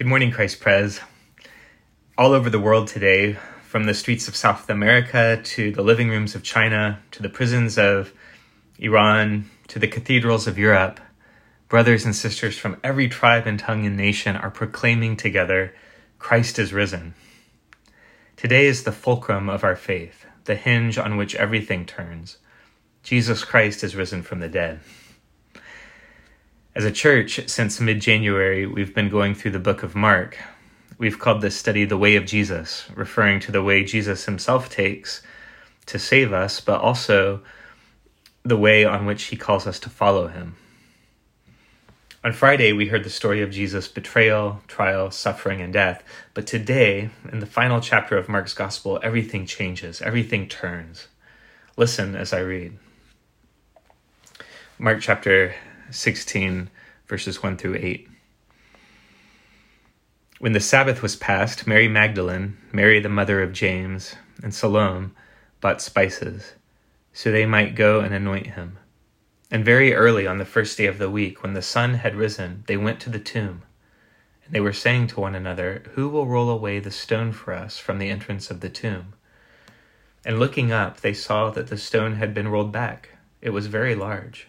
Good 0.00 0.06
morning, 0.06 0.30
Christ 0.30 0.60
Pres. 0.60 0.98
All 2.16 2.32
over 2.32 2.48
the 2.48 2.58
world 2.58 2.88
today, 2.88 3.36
from 3.60 3.84
the 3.84 3.92
streets 3.92 4.28
of 4.28 4.34
South 4.34 4.70
America 4.70 5.38
to 5.44 5.72
the 5.72 5.82
living 5.82 6.08
rooms 6.08 6.34
of 6.34 6.42
China 6.42 7.02
to 7.10 7.22
the 7.22 7.28
prisons 7.28 7.76
of 7.76 8.14
Iran 8.78 9.50
to 9.68 9.78
the 9.78 9.86
cathedrals 9.86 10.46
of 10.46 10.56
Europe, 10.56 11.00
brothers 11.68 12.06
and 12.06 12.16
sisters 12.16 12.56
from 12.56 12.80
every 12.82 13.10
tribe 13.10 13.46
and 13.46 13.58
tongue 13.58 13.84
and 13.84 13.94
nation 13.94 14.36
are 14.36 14.50
proclaiming 14.50 15.18
together 15.18 15.74
Christ 16.18 16.58
is 16.58 16.72
risen. 16.72 17.12
Today 18.36 18.64
is 18.64 18.84
the 18.84 18.92
fulcrum 18.92 19.50
of 19.50 19.64
our 19.64 19.76
faith, 19.76 20.24
the 20.46 20.56
hinge 20.56 20.96
on 20.96 21.18
which 21.18 21.34
everything 21.34 21.84
turns. 21.84 22.38
Jesus 23.02 23.44
Christ 23.44 23.84
is 23.84 23.94
risen 23.94 24.22
from 24.22 24.40
the 24.40 24.48
dead. 24.48 24.80
As 26.72 26.84
a 26.84 26.92
church, 26.92 27.48
since 27.48 27.80
mid 27.80 28.00
January, 28.00 28.64
we've 28.64 28.94
been 28.94 29.08
going 29.08 29.34
through 29.34 29.50
the 29.50 29.58
book 29.58 29.82
of 29.82 29.96
Mark. 29.96 30.38
We've 30.98 31.18
called 31.18 31.40
this 31.42 31.56
study 31.56 31.84
the 31.84 31.98
way 31.98 32.14
of 32.14 32.26
Jesus, 32.26 32.88
referring 32.94 33.40
to 33.40 33.50
the 33.50 33.62
way 33.62 33.82
Jesus 33.82 34.26
himself 34.26 34.70
takes 34.70 35.20
to 35.86 35.98
save 35.98 36.32
us, 36.32 36.60
but 36.60 36.80
also 36.80 37.40
the 38.44 38.56
way 38.56 38.84
on 38.84 39.04
which 39.04 39.24
he 39.24 39.36
calls 39.36 39.66
us 39.66 39.80
to 39.80 39.90
follow 39.90 40.28
him. 40.28 40.54
On 42.22 42.32
Friday, 42.32 42.72
we 42.72 42.86
heard 42.86 43.02
the 43.02 43.10
story 43.10 43.42
of 43.42 43.50
Jesus' 43.50 43.88
betrayal, 43.88 44.60
trial, 44.68 45.10
suffering, 45.10 45.60
and 45.60 45.72
death. 45.72 46.04
But 46.34 46.46
today, 46.46 47.10
in 47.32 47.40
the 47.40 47.46
final 47.46 47.80
chapter 47.80 48.16
of 48.16 48.28
Mark's 48.28 48.54
Gospel, 48.54 49.00
everything 49.02 49.44
changes, 49.44 50.00
everything 50.00 50.46
turns. 50.46 51.08
Listen 51.76 52.14
as 52.14 52.32
I 52.32 52.40
read. 52.40 52.78
Mark 54.78 55.00
chapter 55.00 55.56
16, 55.90 56.70
verses 57.06 57.42
1 57.42 57.56
through 57.56 57.76
8. 57.76 58.08
When 60.38 60.52
the 60.52 60.60
Sabbath 60.60 61.02
was 61.02 61.16
past, 61.16 61.66
Mary 61.66 61.88
Magdalene, 61.88 62.56
Mary 62.72 63.00
the 63.00 63.08
mother 63.08 63.42
of 63.42 63.52
James, 63.52 64.14
and 64.42 64.54
Salome 64.54 65.10
bought 65.60 65.82
spices, 65.82 66.54
so 67.12 67.30
they 67.30 67.44
might 67.44 67.74
go 67.74 68.00
and 68.00 68.14
anoint 68.14 68.48
him. 68.48 68.78
And 69.50 69.64
very 69.64 69.92
early 69.92 70.26
on 70.26 70.38
the 70.38 70.44
first 70.44 70.78
day 70.78 70.86
of 70.86 70.98
the 70.98 71.10
week, 71.10 71.42
when 71.42 71.54
the 71.54 71.62
sun 71.62 71.94
had 71.94 72.14
risen, 72.14 72.64
they 72.68 72.76
went 72.76 73.00
to 73.00 73.10
the 73.10 73.18
tomb. 73.18 73.62
And 74.44 74.54
they 74.54 74.60
were 74.60 74.72
saying 74.72 75.08
to 75.08 75.20
one 75.20 75.34
another, 75.34 75.82
Who 75.94 76.08
will 76.08 76.26
roll 76.26 76.48
away 76.48 76.78
the 76.78 76.90
stone 76.90 77.32
for 77.32 77.52
us 77.52 77.78
from 77.78 77.98
the 77.98 78.10
entrance 78.10 78.50
of 78.50 78.60
the 78.60 78.68
tomb? 78.68 79.14
And 80.24 80.38
looking 80.38 80.70
up, 80.70 81.00
they 81.00 81.14
saw 81.14 81.50
that 81.50 81.66
the 81.66 81.76
stone 81.76 82.14
had 82.14 82.32
been 82.32 82.48
rolled 82.48 82.72
back. 82.72 83.10
It 83.42 83.50
was 83.50 83.66
very 83.66 83.94
large. 83.94 84.48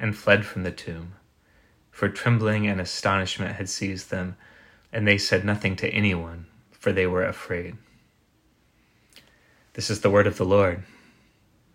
and 0.00 0.16
fled 0.16 0.46
from 0.46 0.62
the 0.62 0.72
tomb, 0.72 1.12
for 1.90 2.08
trembling 2.08 2.66
and 2.66 2.80
astonishment 2.80 3.56
had 3.56 3.68
seized 3.68 4.10
them, 4.10 4.36
and 4.92 5.06
they 5.06 5.18
said 5.18 5.44
nothing 5.44 5.76
to 5.76 5.88
anyone, 5.90 6.46
for 6.72 6.90
they 6.90 7.06
were 7.06 7.24
afraid. 7.24 7.76
This 9.74 9.90
is 9.90 10.00
the 10.00 10.10
word 10.10 10.26
of 10.26 10.38
the 10.38 10.44
Lord. 10.44 10.82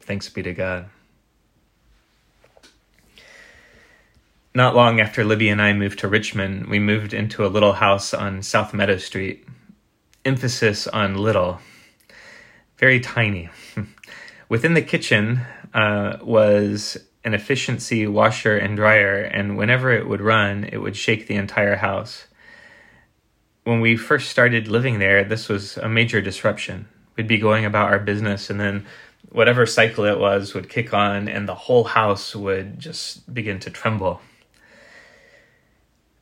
Thanks 0.01 0.27
be 0.27 0.43
to 0.43 0.53
God. 0.53 0.89
Not 4.53 4.75
long 4.75 4.99
after 4.99 5.23
Libby 5.23 5.49
and 5.49 5.61
I 5.61 5.73
moved 5.73 5.99
to 5.99 6.07
Richmond, 6.07 6.67
we 6.67 6.79
moved 6.79 7.13
into 7.13 7.45
a 7.45 7.47
little 7.47 7.73
house 7.73 8.13
on 8.13 8.41
South 8.41 8.73
Meadow 8.73 8.97
Street. 8.97 9.45
Emphasis 10.23 10.87
on 10.87 11.15
little, 11.15 11.59
very 12.77 12.99
tiny. 12.99 13.49
Within 14.49 14.73
the 14.73 14.81
kitchen 14.81 15.41
uh, 15.73 16.17
was 16.21 16.97
an 17.25 17.33
efficiency 17.33 18.05
washer 18.05 18.55
and 18.55 18.77
dryer, 18.77 19.19
and 19.19 19.57
whenever 19.57 19.91
it 19.91 20.07
would 20.07 20.21
run, 20.21 20.63
it 20.71 20.77
would 20.77 20.95
shake 20.95 21.25
the 21.25 21.35
entire 21.35 21.75
house. 21.75 22.27
When 23.63 23.81
we 23.81 23.97
first 23.97 24.29
started 24.29 24.67
living 24.67 24.99
there, 24.99 25.23
this 25.23 25.49
was 25.49 25.75
a 25.77 25.89
major 25.89 26.21
disruption. 26.21 26.87
We'd 27.17 27.27
be 27.27 27.39
going 27.39 27.65
about 27.65 27.89
our 27.89 27.99
business, 27.99 28.51
and 28.51 28.59
then 28.59 28.85
whatever 29.29 29.65
cycle 29.65 30.05
it 30.05 30.19
was 30.19 30.53
would 30.53 30.69
kick 30.69 30.93
on, 30.93 31.27
and 31.27 31.49
the 31.49 31.55
whole 31.55 31.85
house 31.85 32.35
would 32.35 32.79
just 32.79 33.33
begin 33.33 33.59
to 33.61 33.71
tremble. 33.71 34.21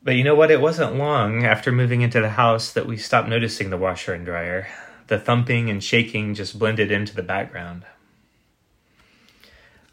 But 0.02 0.16
you 0.16 0.24
know 0.24 0.34
what? 0.34 0.50
It 0.50 0.60
wasn't 0.60 0.96
long 0.96 1.44
after 1.44 1.70
moving 1.70 2.00
into 2.00 2.20
the 2.20 2.30
house 2.30 2.72
that 2.72 2.86
we 2.86 2.96
stopped 2.96 3.28
noticing 3.28 3.68
the 3.68 3.76
washer 3.76 4.14
and 4.14 4.24
dryer. 4.24 4.68
The 5.08 5.18
thumping 5.18 5.68
and 5.68 5.84
shaking 5.84 6.32
just 6.32 6.58
blended 6.58 6.90
into 6.90 7.14
the 7.14 7.22
background. 7.22 7.84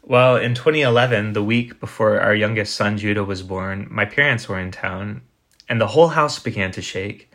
Well, 0.04 0.36
in 0.36 0.56
2011, 0.56 1.32
the 1.32 1.44
week 1.44 1.78
before 1.78 2.18
our 2.18 2.34
youngest 2.34 2.74
son 2.74 2.98
Judah 2.98 3.22
was 3.22 3.44
born, 3.44 3.86
my 3.88 4.04
parents 4.04 4.48
were 4.48 4.58
in 4.58 4.72
town 4.72 5.22
and 5.68 5.80
the 5.80 5.86
whole 5.86 6.08
house 6.08 6.40
began 6.40 6.72
to 6.72 6.82
shake. 6.82 7.30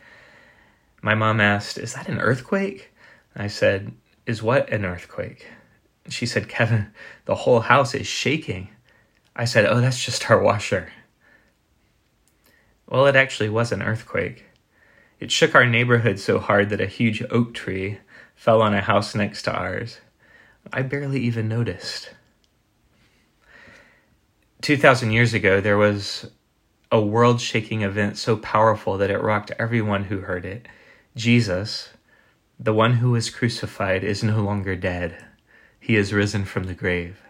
My 1.00 1.14
mom 1.14 1.40
asked, 1.40 1.78
Is 1.78 1.94
that 1.94 2.10
an 2.10 2.20
earthquake? 2.20 2.92
I 3.34 3.46
said, 3.46 3.92
Is 4.26 4.42
what 4.42 4.70
an 4.70 4.84
earthquake? 4.84 5.46
She 6.10 6.26
said, 6.26 6.50
Kevin, 6.50 6.92
the 7.24 7.36
whole 7.36 7.60
house 7.60 7.94
is 7.94 8.06
shaking. 8.06 8.68
I 9.34 9.46
said, 9.46 9.64
Oh, 9.64 9.80
that's 9.80 10.04
just 10.04 10.30
our 10.30 10.38
washer. 10.38 10.92
Well, 12.86 13.06
it 13.06 13.16
actually 13.16 13.48
was 13.48 13.72
an 13.72 13.82
earthquake. 13.82 14.44
It 15.20 15.32
shook 15.32 15.54
our 15.54 15.66
neighborhood 15.66 16.18
so 16.18 16.38
hard 16.38 16.68
that 16.68 16.82
a 16.82 16.86
huge 16.86 17.24
oak 17.30 17.54
tree 17.54 17.98
fell 18.36 18.60
on 18.60 18.74
a 18.74 18.82
house 18.82 19.14
next 19.14 19.42
to 19.44 19.52
ours. 19.52 20.00
I 20.70 20.82
barely 20.82 21.20
even 21.20 21.48
noticed. 21.48 22.10
2,000 24.60 25.12
years 25.12 25.34
ago, 25.34 25.60
there 25.60 25.78
was 25.78 26.30
a 26.90 27.00
world 27.00 27.40
shaking 27.40 27.82
event 27.82 28.18
so 28.18 28.36
powerful 28.36 28.98
that 28.98 29.10
it 29.10 29.22
rocked 29.22 29.52
everyone 29.58 30.04
who 30.04 30.20
heard 30.20 30.44
it. 30.44 30.66
Jesus, 31.14 31.90
the 32.58 32.74
one 32.74 32.94
who 32.94 33.12
was 33.12 33.30
crucified, 33.30 34.02
is 34.02 34.24
no 34.24 34.42
longer 34.42 34.74
dead. 34.74 35.24
He 35.78 35.94
is 35.94 36.12
risen 36.12 36.44
from 36.44 36.64
the 36.64 36.74
grave. 36.74 37.20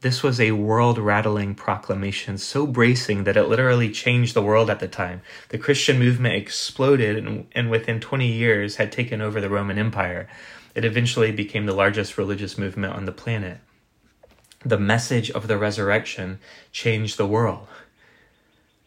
This 0.00 0.22
was 0.22 0.40
a 0.40 0.52
world 0.52 0.96
rattling 0.96 1.54
proclamation, 1.54 2.38
so 2.38 2.66
bracing 2.66 3.24
that 3.24 3.36
it 3.36 3.44
literally 3.44 3.90
changed 3.90 4.32
the 4.32 4.42
world 4.42 4.70
at 4.70 4.80
the 4.80 4.88
time. 4.88 5.20
The 5.50 5.58
Christian 5.58 5.98
movement 5.98 6.36
exploded 6.36 7.18
and, 7.18 7.46
and, 7.52 7.68
within 7.68 8.00
20 8.00 8.26
years 8.26 8.76
had 8.76 8.90
taken 8.90 9.20
over 9.20 9.40
the 9.40 9.50
Roman 9.50 9.76
Empire. 9.76 10.28
It 10.74 10.84
eventually 10.84 11.32
became 11.32 11.66
the 11.66 11.74
largest 11.74 12.16
religious 12.16 12.56
movement 12.56 12.94
on 12.94 13.04
the 13.04 13.12
planet 13.12 13.58
the 14.64 14.78
message 14.78 15.30
of 15.30 15.46
the 15.46 15.56
resurrection 15.56 16.40
changed 16.72 17.16
the 17.16 17.26
world. 17.26 17.68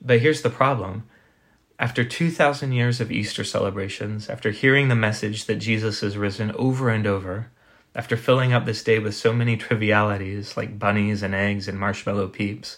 But 0.01 0.19
here's 0.19 0.41
the 0.41 0.49
problem. 0.49 1.03
After 1.79 2.03
2,000 2.03 2.73
years 2.73 2.99
of 2.99 3.11
Easter 3.11 3.43
celebrations, 3.43 4.29
after 4.29 4.51
hearing 4.51 4.87
the 4.87 4.95
message 4.95 5.45
that 5.45 5.55
Jesus 5.55 6.03
is 6.03 6.17
risen 6.17 6.51
over 6.51 6.89
and 6.89 7.07
over, 7.07 7.49
after 7.95 8.15
filling 8.15 8.53
up 8.53 8.65
this 8.65 8.83
day 8.83 8.99
with 8.99 9.15
so 9.15 9.33
many 9.33 9.57
trivialities 9.57 10.55
like 10.55 10.79
bunnies 10.79 11.23
and 11.23 11.33
eggs 11.33 11.67
and 11.67 11.79
marshmallow 11.79 12.27
peeps, 12.27 12.77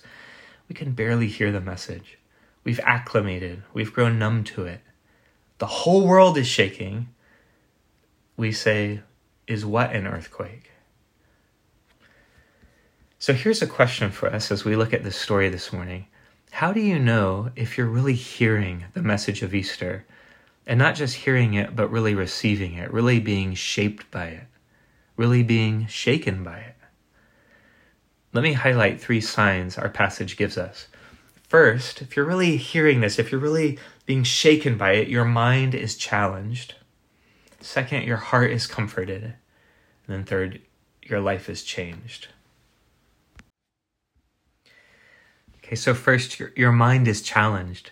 we 0.70 0.76
can 0.76 0.92
barely 0.92 1.28
hear 1.28 1.52
the 1.52 1.62
message. 1.62 2.18
We've 2.64 2.80
acclimated, 2.82 3.64
we've 3.74 3.94
grown 3.94 4.18
numb 4.18 4.44
to 4.46 4.66
it. 4.66 4.82
The 5.58 5.68
whole 5.68 6.08
world 6.08 6.38
is 6.38 6.48
shaking. 6.48 7.10
We 8.38 8.52
say, 8.52 9.02
Is 9.48 9.66
what 9.66 9.94
an 9.94 10.08
earthquake? 10.08 10.73
So 13.24 13.32
here's 13.32 13.62
a 13.62 13.68
question 13.68 14.12
for 14.12 14.28
us 14.28 14.52
as 14.52 14.66
we 14.66 14.76
look 14.76 14.92
at 14.92 15.06
this 15.06 15.16
story 15.16 15.48
this 15.48 15.72
morning. 15.72 16.08
How 16.52 16.74
do 16.74 16.82
you 16.82 17.00
know 17.00 17.52
if 17.56 17.78
you're 17.78 17.88
really 17.88 18.16
hearing 18.16 18.84
the 18.92 19.02
message 19.02 19.42
of 19.42 19.56
Easter 19.56 20.06
and 20.68 20.78
not 20.78 20.96
just 20.96 21.16
hearing 21.16 21.54
it, 21.54 21.74
but 21.74 21.90
really 21.90 22.16
receiving 22.16 22.74
it, 22.74 22.92
really 22.92 23.22
being 23.22 23.54
shaped 23.54 24.12
by 24.12 24.26
it, 24.26 24.48
really 25.16 25.42
being 25.42 25.88
shaken 25.88 26.44
by 26.44 26.58
it? 26.58 26.76
Let 28.34 28.44
me 28.44 28.52
highlight 28.52 29.00
three 29.00 29.22
signs 29.22 29.78
our 29.78 29.88
passage 29.88 30.36
gives 30.36 30.58
us. 30.58 30.90
First, 31.48 32.02
if 32.02 32.18
you're 32.18 32.26
really 32.26 32.58
hearing 32.58 33.00
this, 33.00 33.20
if 33.20 33.32
you're 33.32 33.40
really 33.40 33.80
being 34.06 34.26
shaken 34.26 34.78
by 34.78 34.96
it, 34.96 35.08
your 35.08 35.24
mind 35.24 35.74
is 35.74 35.96
challenged. 35.96 36.76
Second, 37.62 38.04
your 38.04 38.18
heart 38.18 38.52
is 38.52 38.68
comforted. 38.68 39.24
And 39.24 39.34
then 40.08 40.24
third, 40.26 40.60
your 41.02 41.22
life 41.22 41.48
is 41.48 41.64
changed. 41.64 42.28
Okay, 45.74 45.80
so 45.80 45.96
first, 45.96 46.40
your, 46.40 46.52
your 46.56 46.72
mind 46.72 47.08
is 47.08 47.24
challenged. 47.24 47.90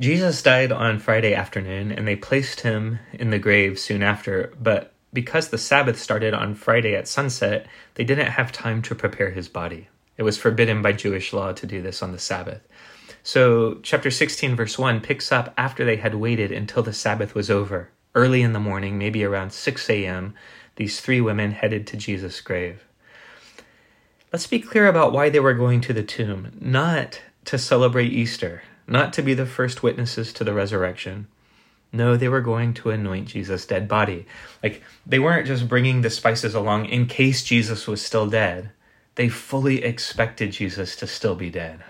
Jesus 0.00 0.42
died 0.42 0.72
on 0.72 0.98
Friday 0.98 1.32
afternoon, 1.32 1.92
and 1.92 2.08
they 2.08 2.16
placed 2.16 2.62
him 2.62 2.98
in 3.12 3.30
the 3.30 3.38
grave 3.38 3.78
soon 3.78 4.02
after, 4.02 4.52
but 4.60 4.92
because 5.12 5.50
the 5.50 5.58
Sabbath 5.58 5.96
started 5.96 6.34
on 6.34 6.56
Friday 6.56 6.96
at 6.96 7.06
sunset, 7.06 7.68
they 7.94 8.02
didn't 8.02 8.32
have 8.32 8.50
time 8.50 8.82
to 8.82 8.96
prepare 8.96 9.30
his 9.30 9.48
body. 9.48 9.86
It 10.16 10.24
was 10.24 10.38
forbidden 10.38 10.82
by 10.82 10.90
Jewish 10.90 11.32
law 11.32 11.52
to 11.52 11.66
do 11.68 11.80
this 11.80 12.02
on 12.02 12.10
the 12.10 12.18
Sabbath. 12.18 12.66
So, 13.22 13.78
chapter 13.84 14.10
16, 14.10 14.56
verse 14.56 14.76
1 14.76 15.00
picks 15.00 15.30
up 15.30 15.54
after 15.56 15.84
they 15.84 15.98
had 15.98 16.16
waited 16.16 16.50
until 16.50 16.82
the 16.82 16.92
Sabbath 16.92 17.32
was 17.32 17.48
over. 17.48 17.90
Early 18.16 18.42
in 18.42 18.54
the 18.54 18.58
morning, 18.58 18.98
maybe 18.98 19.22
around 19.22 19.52
6 19.52 19.88
a.m., 19.88 20.34
these 20.74 21.00
three 21.00 21.20
women 21.20 21.52
headed 21.52 21.86
to 21.86 21.96
Jesus' 21.96 22.40
grave. 22.40 22.87
Let's 24.32 24.46
be 24.46 24.60
clear 24.60 24.86
about 24.86 25.12
why 25.12 25.30
they 25.30 25.40
were 25.40 25.54
going 25.54 25.80
to 25.82 25.94
the 25.94 26.02
tomb. 26.02 26.52
Not 26.60 27.22
to 27.46 27.56
celebrate 27.56 28.12
Easter, 28.12 28.62
not 28.86 29.14
to 29.14 29.22
be 29.22 29.32
the 29.32 29.46
first 29.46 29.82
witnesses 29.82 30.34
to 30.34 30.44
the 30.44 30.52
resurrection. 30.52 31.28
No, 31.92 32.14
they 32.14 32.28
were 32.28 32.42
going 32.42 32.74
to 32.74 32.90
anoint 32.90 33.28
Jesus' 33.28 33.64
dead 33.64 33.88
body. 33.88 34.26
Like, 34.62 34.82
they 35.06 35.18
weren't 35.18 35.46
just 35.46 35.66
bringing 35.66 36.02
the 36.02 36.10
spices 36.10 36.54
along 36.54 36.86
in 36.86 37.06
case 37.06 37.42
Jesus 37.42 37.86
was 37.86 38.04
still 38.04 38.28
dead. 38.28 38.70
They 39.14 39.30
fully 39.30 39.82
expected 39.82 40.52
Jesus 40.52 40.94
to 40.96 41.06
still 41.06 41.34
be 41.34 41.48
dead. 41.48 41.82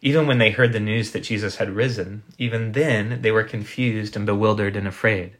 Even 0.00 0.28
when 0.28 0.38
they 0.38 0.50
heard 0.52 0.72
the 0.72 0.78
news 0.78 1.10
that 1.10 1.24
Jesus 1.24 1.56
had 1.56 1.70
risen, 1.70 2.22
even 2.38 2.72
then 2.72 3.22
they 3.22 3.32
were 3.32 3.42
confused 3.42 4.14
and 4.14 4.24
bewildered 4.24 4.76
and 4.76 4.86
afraid. 4.86 5.32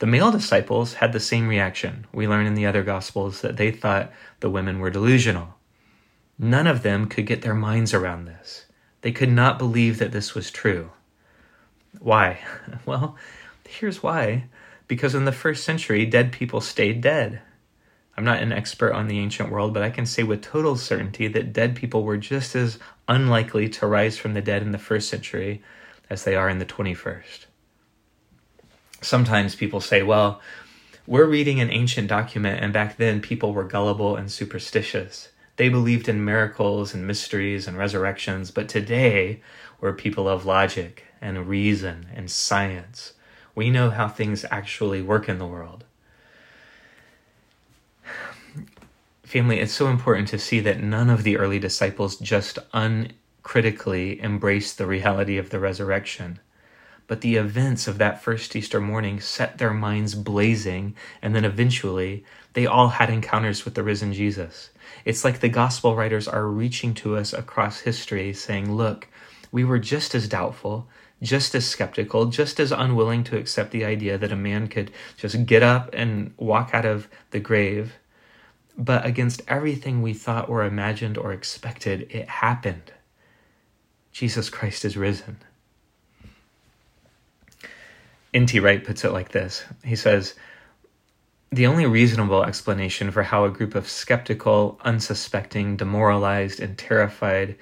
The 0.00 0.06
male 0.06 0.32
disciples 0.32 0.94
had 0.94 1.12
the 1.12 1.20
same 1.20 1.48
reaction. 1.48 2.06
We 2.12 2.26
learn 2.26 2.46
in 2.46 2.54
the 2.54 2.66
other 2.66 2.82
Gospels 2.82 3.42
that 3.42 3.56
they 3.56 3.70
thought 3.70 4.12
the 4.40 4.50
women 4.50 4.80
were 4.80 4.90
delusional. 4.90 5.54
None 6.38 6.66
of 6.66 6.82
them 6.82 7.06
could 7.06 7.26
get 7.26 7.42
their 7.42 7.54
minds 7.54 7.94
around 7.94 8.24
this. 8.24 8.66
They 9.02 9.12
could 9.12 9.30
not 9.30 9.58
believe 9.58 9.98
that 9.98 10.12
this 10.12 10.34
was 10.34 10.50
true. 10.50 10.90
Why? 11.98 12.40
Well, 12.86 13.16
here's 13.68 14.02
why. 14.02 14.44
Because 14.88 15.14
in 15.14 15.24
the 15.24 15.32
first 15.32 15.64
century, 15.64 16.04
dead 16.04 16.32
people 16.32 16.60
stayed 16.60 17.00
dead. 17.00 17.40
I'm 18.16 18.24
not 18.24 18.42
an 18.42 18.52
expert 18.52 18.92
on 18.92 19.08
the 19.08 19.18
ancient 19.18 19.50
world, 19.50 19.72
but 19.74 19.82
I 19.82 19.90
can 19.90 20.06
say 20.06 20.22
with 20.22 20.42
total 20.42 20.76
certainty 20.76 21.28
that 21.28 21.52
dead 21.52 21.74
people 21.74 22.04
were 22.04 22.16
just 22.16 22.54
as 22.54 22.78
unlikely 23.08 23.68
to 23.70 23.86
rise 23.86 24.18
from 24.18 24.34
the 24.34 24.42
dead 24.42 24.62
in 24.62 24.72
the 24.72 24.78
first 24.78 25.08
century 25.08 25.62
as 26.10 26.24
they 26.24 26.36
are 26.36 26.48
in 26.48 26.58
the 26.58 26.66
21st. 26.66 27.46
Sometimes 29.04 29.54
people 29.54 29.82
say, 29.82 30.02
well, 30.02 30.40
we're 31.06 31.26
reading 31.26 31.60
an 31.60 31.70
ancient 31.70 32.08
document, 32.08 32.62
and 32.62 32.72
back 32.72 32.96
then 32.96 33.20
people 33.20 33.52
were 33.52 33.64
gullible 33.64 34.16
and 34.16 34.32
superstitious. 34.32 35.28
They 35.56 35.68
believed 35.68 36.08
in 36.08 36.24
miracles 36.24 36.94
and 36.94 37.06
mysteries 37.06 37.68
and 37.68 37.76
resurrections, 37.76 38.50
but 38.50 38.66
today 38.66 39.42
we're 39.78 39.92
people 39.92 40.26
of 40.26 40.46
logic 40.46 41.04
and 41.20 41.46
reason 41.46 42.06
and 42.14 42.30
science. 42.30 43.12
We 43.54 43.68
know 43.68 43.90
how 43.90 44.08
things 44.08 44.46
actually 44.50 45.02
work 45.02 45.28
in 45.28 45.38
the 45.38 45.46
world. 45.46 45.84
Family, 49.22 49.60
it's 49.60 49.72
so 49.72 49.88
important 49.88 50.28
to 50.28 50.38
see 50.38 50.60
that 50.60 50.82
none 50.82 51.10
of 51.10 51.24
the 51.24 51.36
early 51.36 51.58
disciples 51.58 52.16
just 52.16 52.58
uncritically 52.72 54.22
embraced 54.22 54.78
the 54.78 54.86
reality 54.86 55.36
of 55.36 55.50
the 55.50 55.60
resurrection. 55.60 56.40
But 57.06 57.20
the 57.20 57.36
events 57.36 57.86
of 57.86 57.98
that 57.98 58.22
first 58.22 58.56
Easter 58.56 58.80
morning 58.80 59.20
set 59.20 59.58
their 59.58 59.74
minds 59.74 60.14
blazing, 60.14 60.94
and 61.20 61.34
then 61.34 61.44
eventually 61.44 62.24
they 62.54 62.66
all 62.66 62.88
had 62.88 63.10
encounters 63.10 63.64
with 63.64 63.74
the 63.74 63.82
risen 63.82 64.12
Jesus. 64.12 64.70
It's 65.04 65.24
like 65.24 65.40
the 65.40 65.48
gospel 65.48 65.96
writers 65.96 66.26
are 66.26 66.46
reaching 66.46 66.94
to 66.94 67.16
us 67.16 67.32
across 67.32 67.80
history, 67.80 68.32
saying, 68.32 68.74
Look, 68.74 69.08
we 69.52 69.64
were 69.64 69.78
just 69.78 70.14
as 70.14 70.28
doubtful, 70.28 70.88
just 71.20 71.54
as 71.54 71.66
skeptical, 71.66 72.26
just 72.26 72.58
as 72.58 72.72
unwilling 72.72 73.22
to 73.24 73.36
accept 73.36 73.70
the 73.70 73.84
idea 73.84 74.16
that 74.16 74.32
a 74.32 74.36
man 74.36 74.68
could 74.68 74.90
just 75.16 75.46
get 75.46 75.62
up 75.62 75.90
and 75.92 76.32
walk 76.38 76.70
out 76.72 76.86
of 76.86 77.08
the 77.32 77.40
grave. 77.40 77.94
But 78.76 79.04
against 79.04 79.42
everything 79.46 80.00
we 80.00 80.14
thought 80.14 80.48
or 80.48 80.64
imagined 80.64 81.18
or 81.18 81.32
expected, 81.32 82.08
it 82.10 82.28
happened. 82.28 82.92
Jesus 84.10 84.48
Christ 84.48 84.84
is 84.84 84.96
risen. 84.96 85.38
N.T. 88.34 88.58
Wright 88.58 88.82
puts 88.82 89.04
it 89.04 89.12
like 89.12 89.30
this 89.30 89.64
He 89.84 89.94
says, 89.94 90.34
The 91.52 91.66
only 91.66 91.86
reasonable 91.86 92.44
explanation 92.44 93.12
for 93.12 93.22
how 93.22 93.44
a 93.44 93.50
group 93.50 93.76
of 93.76 93.88
skeptical, 93.88 94.80
unsuspecting, 94.84 95.76
demoralized, 95.76 96.58
and 96.58 96.76
terrified 96.76 97.56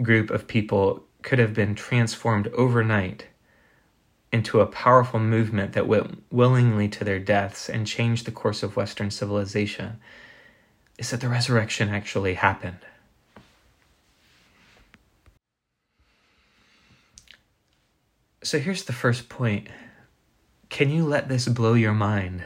group 0.00 0.30
of 0.30 0.48
people 0.48 1.04
could 1.22 1.38
have 1.38 1.52
been 1.52 1.74
transformed 1.74 2.48
overnight 2.48 3.26
into 4.32 4.60
a 4.60 4.66
powerful 4.66 5.20
movement 5.20 5.72
that 5.72 5.86
went 5.86 6.22
willingly 6.30 6.88
to 6.88 7.04
their 7.04 7.18
deaths 7.18 7.68
and 7.68 7.86
changed 7.86 8.24
the 8.24 8.30
course 8.30 8.62
of 8.62 8.76
Western 8.76 9.10
civilization 9.10 9.98
is 10.98 11.10
that 11.10 11.20
the 11.20 11.28
resurrection 11.28 11.88
actually 11.88 12.34
happened. 12.34 12.78
So 18.42 18.58
here's 18.58 18.84
the 18.84 18.92
first 18.92 19.28
point. 19.28 19.68
Can 20.70 20.90
you 20.90 21.04
let 21.04 21.28
this 21.28 21.48
blow 21.48 21.74
your 21.74 21.94
mind? 21.94 22.44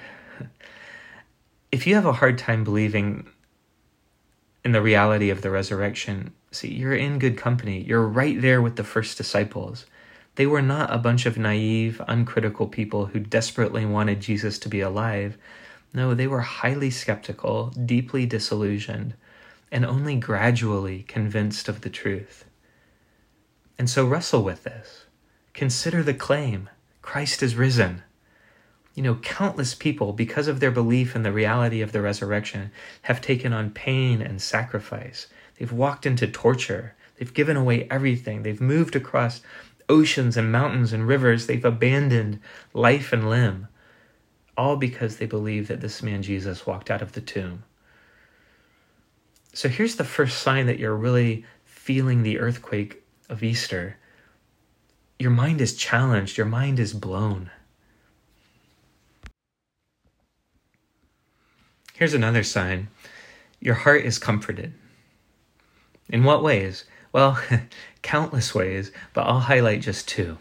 If 1.70 1.86
you 1.86 1.94
have 1.94 2.06
a 2.06 2.12
hard 2.12 2.38
time 2.38 2.64
believing 2.64 3.26
in 4.64 4.72
the 4.72 4.82
reality 4.82 5.30
of 5.30 5.42
the 5.42 5.50
resurrection, 5.50 6.32
see, 6.50 6.72
you're 6.72 6.94
in 6.94 7.18
good 7.18 7.36
company. 7.36 7.82
You're 7.82 8.06
right 8.06 8.40
there 8.40 8.62
with 8.62 8.76
the 8.76 8.84
first 8.84 9.16
disciples. 9.16 9.86
They 10.36 10.46
were 10.46 10.62
not 10.62 10.92
a 10.92 10.98
bunch 10.98 11.26
of 11.26 11.36
naive, 11.36 12.00
uncritical 12.08 12.68
people 12.68 13.06
who 13.06 13.18
desperately 13.18 13.84
wanted 13.84 14.20
Jesus 14.20 14.58
to 14.60 14.68
be 14.68 14.80
alive. 14.80 15.36
No, 15.92 16.14
they 16.14 16.26
were 16.26 16.40
highly 16.40 16.90
skeptical, 16.90 17.68
deeply 17.70 18.24
disillusioned, 18.24 19.14
and 19.70 19.84
only 19.84 20.16
gradually 20.16 21.02
convinced 21.02 21.68
of 21.68 21.82
the 21.82 21.90
truth. 21.90 22.44
And 23.78 23.90
so 23.90 24.06
wrestle 24.06 24.42
with 24.42 24.64
this. 24.64 25.06
Consider 25.54 26.02
the 26.02 26.14
claim 26.14 26.70
Christ 27.02 27.42
is 27.42 27.56
risen. 27.56 28.02
You 28.94 29.02
know, 29.02 29.14
countless 29.16 29.74
people, 29.74 30.12
because 30.12 30.48
of 30.48 30.60
their 30.60 30.70
belief 30.70 31.16
in 31.16 31.22
the 31.22 31.32
reality 31.32 31.80
of 31.80 31.92
the 31.92 32.02
resurrection, 32.02 32.70
have 33.02 33.20
taken 33.20 33.52
on 33.52 33.70
pain 33.70 34.20
and 34.20 34.40
sacrifice. 34.40 35.28
They've 35.58 35.72
walked 35.72 36.04
into 36.04 36.26
torture. 36.26 36.94
They've 37.16 37.32
given 37.32 37.56
away 37.56 37.86
everything. 37.90 38.42
They've 38.42 38.60
moved 38.60 38.94
across 38.94 39.40
oceans 39.88 40.36
and 40.36 40.52
mountains 40.52 40.92
and 40.92 41.08
rivers. 41.08 41.46
They've 41.46 41.64
abandoned 41.64 42.40
life 42.74 43.12
and 43.12 43.30
limb, 43.30 43.68
all 44.56 44.76
because 44.76 45.16
they 45.16 45.26
believe 45.26 45.68
that 45.68 45.80
this 45.80 46.02
man 46.02 46.22
Jesus 46.22 46.66
walked 46.66 46.90
out 46.90 47.02
of 47.02 47.12
the 47.12 47.20
tomb. 47.20 47.64
So 49.54 49.68
here's 49.68 49.96
the 49.96 50.04
first 50.04 50.38
sign 50.42 50.66
that 50.66 50.78
you're 50.78 50.96
really 50.96 51.44
feeling 51.64 52.22
the 52.22 52.38
earthquake 52.38 53.02
of 53.28 53.42
Easter. 53.42 53.96
Your 55.18 55.30
mind 55.30 55.60
is 55.60 55.76
challenged, 55.76 56.36
your 56.36 56.46
mind 56.46 56.78
is 56.78 56.92
blown. 56.92 57.50
Here's 62.02 62.14
another 62.14 62.42
sign 62.42 62.88
your 63.60 63.76
heart 63.76 64.04
is 64.04 64.18
comforted. 64.18 64.74
In 66.08 66.24
what 66.24 66.42
ways? 66.42 66.82
Well, 67.12 67.40
countless 68.02 68.52
ways, 68.52 68.90
but 69.14 69.20
I'll 69.20 69.38
highlight 69.38 69.82
just 69.82 70.08
two. 70.08 70.38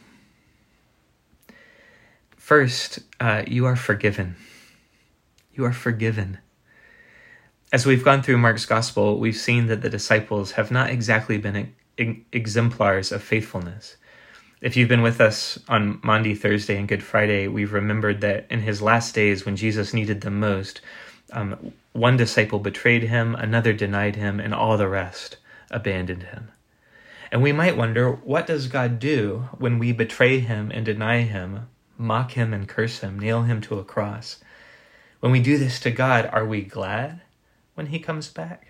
First, 2.36 3.02
uh, 3.20 3.44
you 3.46 3.68
are 3.68 3.76
forgiven. 3.76 4.38
You 5.54 5.66
are 5.66 5.72
forgiven. 5.72 6.40
As 7.72 7.86
we've 7.86 8.04
gone 8.04 8.24
through 8.24 8.40
Mark's 8.40 8.66
gospel, 8.66 9.20
we've 9.20 9.38
seen 9.38 9.68
that 9.68 9.84
the 9.84 9.90
disciples 9.92 10.54
have 10.54 10.72
not 10.72 10.90
exactly 10.90 11.38
been 11.38 11.76
exemplars 12.32 13.12
of 13.12 13.22
faithfulness. 13.22 13.98
If 14.62 14.76
you've 14.76 14.90
been 14.90 15.04
with 15.04 15.22
us 15.22 15.60
on 15.68 16.00
Maundy, 16.04 16.34
Thursday, 16.34 16.80
and 16.80 16.88
Good 16.88 17.04
Friday, 17.04 17.48
we've 17.48 17.72
remembered 17.74 18.22
that 18.22 18.48
in 18.50 18.62
his 18.62 18.82
last 18.82 19.14
days, 19.14 19.46
when 19.46 19.56
Jesus 19.56 19.94
needed 19.94 20.22
them 20.22 20.40
most, 20.40 20.82
um, 21.32 21.74
one 21.94 22.18
disciple 22.18 22.60
betrayed 22.60 23.04
him, 23.04 23.36
another 23.36 23.74
denied 23.74 24.16
him, 24.16 24.40
and 24.40 24.54
all 24.54 24.78
the 24.78 24.88
rest 24.88 25.38
abandoned 25.70 26.24
him. 26.24 26.52
And 27.32 27.42
we 27.42 27.52
might 27.52 27.78
wonder 27.78 28.12
what 28.12 28.48
does 28.48 28.68
God 28.68 29.00
do 29.00 29.50
when 29.58 29.80
we 29.80 29.92
betray 29.94 30.40
him 30.40 30.70
and 30.72 30.86
deny 30.86 31.22
him, 31.22 31.70
mock 31.98 32.32
him 32.32 32.54
and 32.54 32.68
curse 32.68 33.00
him, 33.00 33.18
nail 33.18 33.44
him 33.44 33.62
to 33.62 33.80
a 33.80 33.86
cross? 33.86 34.40
When 35.22 35.32
we 35.32 35.40
do 35.40 35.58
this 35.58 35.80
to 35.82 35.92
God, 35.92 36.30
are 36.34 36.46
we 36.46 36.62
glad 36.62 37.22
when 37.76 37.88
he 37.88 38.00
comes 38.00 38.28
back? 38.28 38.68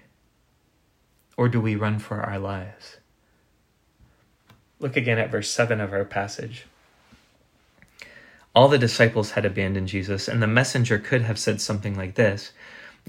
Or 1.37 1.49
do 1.49 1.59
we 1.59 1.75
run 1.75 1.97
for 1.97 2.21
our 2.21 2.37
lives? 2.37 2.97
Look 4.79 4.95
again 4.95 5.17
at 5.17 5.31
verse 5.31 5.49
7 5.49 5.79
of 5.79 5.93
our 5.93 6.05
passage. 6.05 6.65
All 8.53 8.67
the 8.67 8.77
disciples 8.77 9.31
had 9.31 9.45
abandoned 9.45 9.87
Jesus, 9.87 10.27
and 10.27 10.41
the 10.41 10.47
messenger 10.47 10.99
could 10.99 11.21
have 11.21 11.39
said 11.39 11.61
something 11.61 11.95
like 11.95 12.15
this 12.15 12.51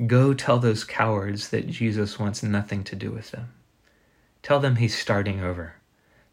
Go 0.06 0.32
tell 0.34 0.58
those 0.58 0.84
cowards 0.84 1.50
that 1.50 1.68
Jesus 1.68 2.18
wants 2.18 2.42
nothing 2.42 2.84
to 2.84 2.96
do 2.96 3.10
with 3.10 3.30
them. 3.32 3.52
Tell 4.42 4.60
them 4.60 4.76
he's 4.76 4.98
starting 4.98 5.40
over. 5.40 5.74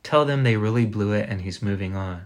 tell 0.02 0.26
them 0.26 0.44
they 0.44 0.56
really 0.56 0.86
blew 0.86 1.12
it 1.12 1.30
and 1.30 1.42
he's 1.42 1.62
moving 1.62 1.96
on. 1.96 2.26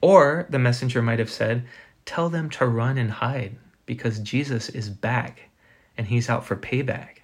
Or 0.00 0.46
the 0.50 0.58
messenger 0.58 1.02
might 1.02 1.18
have 1.18 1.30
said, 1.30 1.64
tell 2.04 2.28
them 2.28 2.50
to 2.50 2.66
run 2.66 2.98
and 2.98 3.10
hide 3.10 3.56
because 3.86 4.18
Jesus 4.20 4.68
is 4.68 4.90
back 4.90 5.48
and 5.96 6.06
he's 6.06 6.28
out 6.28 6.44
for 6.44 6.56
payback. 6.56 7.22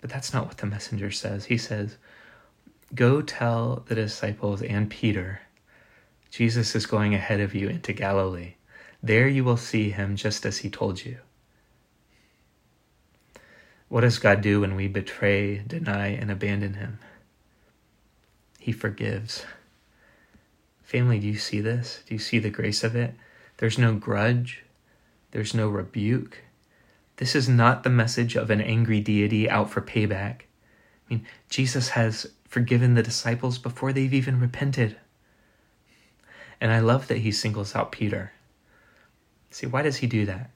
But 0.00 0.10
that's 0.10 0.32
not 0.32 0.46
what 0.46 0.58
the 0.58 0.66
messenger 0.66 1.10
says. 1.10 1.44
He 1.44 1.58
says, 1.58 1.96
Go 2.94 3.22
tell 3.22 3.84
the 3.86 3.94
disciples 3.94 4.62
and 4.62 4.90
Peter, 4.90 5.40
Jesus 6.32 6.74
is 6.74 6.86
going 6.86 7.14
ahead 7.14 7.40
of 7.40 7.54
you 7.54 7.68
into 7.68 7.92
Galilee. 7.92 8.54
There 9.02 9.28
you 9.28 9.44
will 9.44 9.58
see 9.58 9.90
him 9.90 10.16
just 10.16 10.46
as 10.46 10.58
he 10.58 10.70
told 10.70 11.04
you. 11.04 11.18
What 13.90 14.00
does 14.00 14.18
God 14.18 14.40
do 14.40 14.62
when 14.62 14.74
we 14.74 14.88
betray, 14.88 15.58
deny, 15.58 16.06
and 16.06 16.30
abandon 16.30 16.74
him? 16.74 17.00
He 18.58 18.72
forgives. 18.72 19.44
Family, 20.82 21.20
do 21.20 21.26
you 21.26 21.36
see 21.36 21.60
this? 21.60 22.02
Do 22.06 22.14
you 22.14 22.18
see 22.18 22.38
the 22.38 22.48
grace 22.48 22.82
of 22.82 22.96
it? 22.96 23.12
There's 23.58 23.76
no 23.76 23.94
grudge, 23.94 24.64
there's 25.32 25.52
no 25.52 25.68
rebuke. 25.68 26.44
This 27.16 27.34
is 27.34 27.46
not 27.46 27.82
the 27.82 27.90
message 27.90 28.36
of 28.36 28.48
an 28.48 28.62
angry 28.62 29.00
deity 29.00 29.50
out 29.50 29.68
for 29.68 29.82
payback. 29.82 30.40
I 30.40 31.10
mean, 31.10 31.26
Jesus 31.50 31.90
has 31.90 32.26
forgiven 32.48 32.94
the 32.94 33.02
disciples 33.02 33.58
before 33.58 33.92
they've 33.92 34.14
even 34.14 34.40
repented. 34.40 34.96
And 36.62 36.70
I 36.70 36.78
love 36.78 37.08
that 37.08 37.18
he 37.18 37.32
singles 37.32 37.74
out 37.74 37.90
Peter. 37.90 38.30
See, 39.50 39.66
why 39.66 39.82
does 39.82 39.96
he 39.96 40.06
do 40.06 40.24
that? 40.26 40.50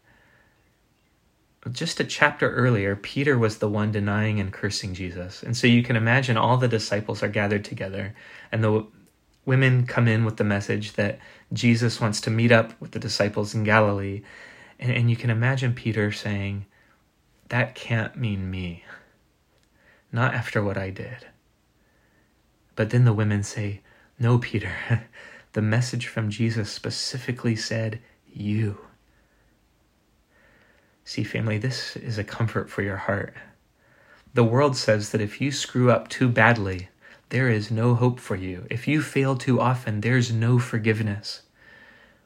Just 1.73 1.99
a 1.99 2.05
chapter 2.05 2.55
earlier, 2.55 2.95
Peter 2.95 3.37
was 3.37 3.59
the 3.59 3.69
one 3.69 3.91
denying 3.91 4.39
and 4.39 4.53
cursing 4.53 4.95
Jesus. 4.95 5.43
And 5.43 5.57
so 5.57 5.67
you 5.67 5.83
can 5.83 5.97
imagine 5.97 6.37
all 6.37 6.59
the 6.59 6.69
disciples 6.69 7.25
are 7.25 7.29
gathered 7.29 7.65
together, 7.65 8.15
and 8.53 8.63
the 8.63 8.87
women 9.45 9.85
come 9.85 10.07
in 10.07 10.25
with 10.25 10.37
the 10.37 10.45
message 10.45 10.93
that 10.93 11.19
Jesus 11.53 12.01
wants 12.01 12.21
to 12.21 12.31
meet 12.31 12.53
up 12.53 12.81
with 12.81 12.93
the 12.93 13.01
disciples 13.01 13.53
in 13.53 13.65
Galilee. 13.65 14.23
And, 14.79 14.93
and 14.93 15.11
you 15.11 15.17
can 15.17 15.31
imagine 15.31 15.75
Peter 15.75 16.13
saying, 16.13 16.67
That 17.49 17.75
can't 17.75 18.15
mean 18.15 18.49
me. 18.49 18.85
Not 20.13 20.35
after 20.35 20.63
what 20.63 20.79
I 20.79 20.91
did. 20.91 21.27
But 22.77 22.91
then 22.91 23.05
the 23.05 23.13
women 23.13 23.43
say, 23.43 23.81
No, 24.21 24.39
Peter. 24.39 24.71
the 25.57 25.63
message 25.63 26.07
from 26.07 26.29
Jesus 26.29 26.71
specifically 26.71 27.57
said, 27.57 27.99
You. 28.31 28.77
See, 31.03 31.25
family, 31.25 31.57
this 31.57 31.97
is 31.97 32.19
a 32.19 32.25
comfort 32.25 32.69
for 32.69 32.83
your 32.83 32.99
heart. 32.99 33.33
The 34.35 34.45
world 34.45 34.77
says 34.77 35.13
that 35.13 35.23
if 35.23 35.41
you 35.41 35.51
screw 35.51 35.91
up 35.91 36.09
too 36.09 36.29
badly, 36.29 36.91
there 37.31 37.49
is 37.49 37.71
no 37.71 37.95
hope 37.95 38.21
for 38.21 38.37
you. 38.37 38.67
If 38.69 38.87
you 38.87 39.01
fail 39.01 39.35
too 39.35 39.59
often, 39.59 40.03
there's 40.03 40.31
no 40.31 40.59
forgiveness. 40.59 41.41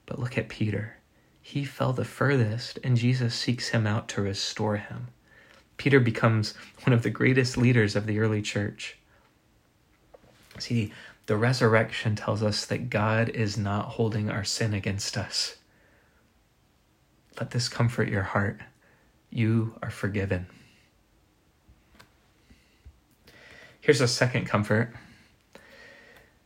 But 0.07 0.19
look 0.19 0.37
at 0.37 0.49
Peter. 0.49 0.97
He 1.41 1.65
fell 1.65 1.93
the 1.93 2.05
furthest, 2.05 2.81
and 2.83 2.97
Jesus 2.97 3.33
seeks 3.33 3.69
him 3.69 3.87
out 3.87 4.09
to 4.09 4.23
restore 4.23 4.79
him. 4.79 5.07
Peter 5.77 6.01
becomes 6.01 6.55
one 6.85 6.93
of 6.93 7.05
the 7.05 7.11
greatest 7.11 7.57
leaders 7.57 7.95
of 7.95 8.07
the 8.07 8.19
early 8.19 8.43
church. 8.43 8.99
See, 10.59 10.93
the 11.31 11.37
resurrection 11.37 12.17
tells 12.17 12.43
us 12.43 12.67
that 12.67 12.91
God 12.91 13.29
is 13.29 13.57
not 13.57 13.91
holding 13.91 14.29
our 14.29 14.43
sin 14.43 14.75
against 14.75 15.17
us. 15.17 15.55
Let 17.39 17.53
this 17.53 17.69
comfort 17.69 18.09
your 18.09 18.25
heart. 18.25 18.59
You 19.31 19.77
are 19.81 19.93
forgiven. 19.93 20.49
Here's 23.81 24.01
a 24.01 24.09
second 24.09 24.47
comfort 24.47 24.93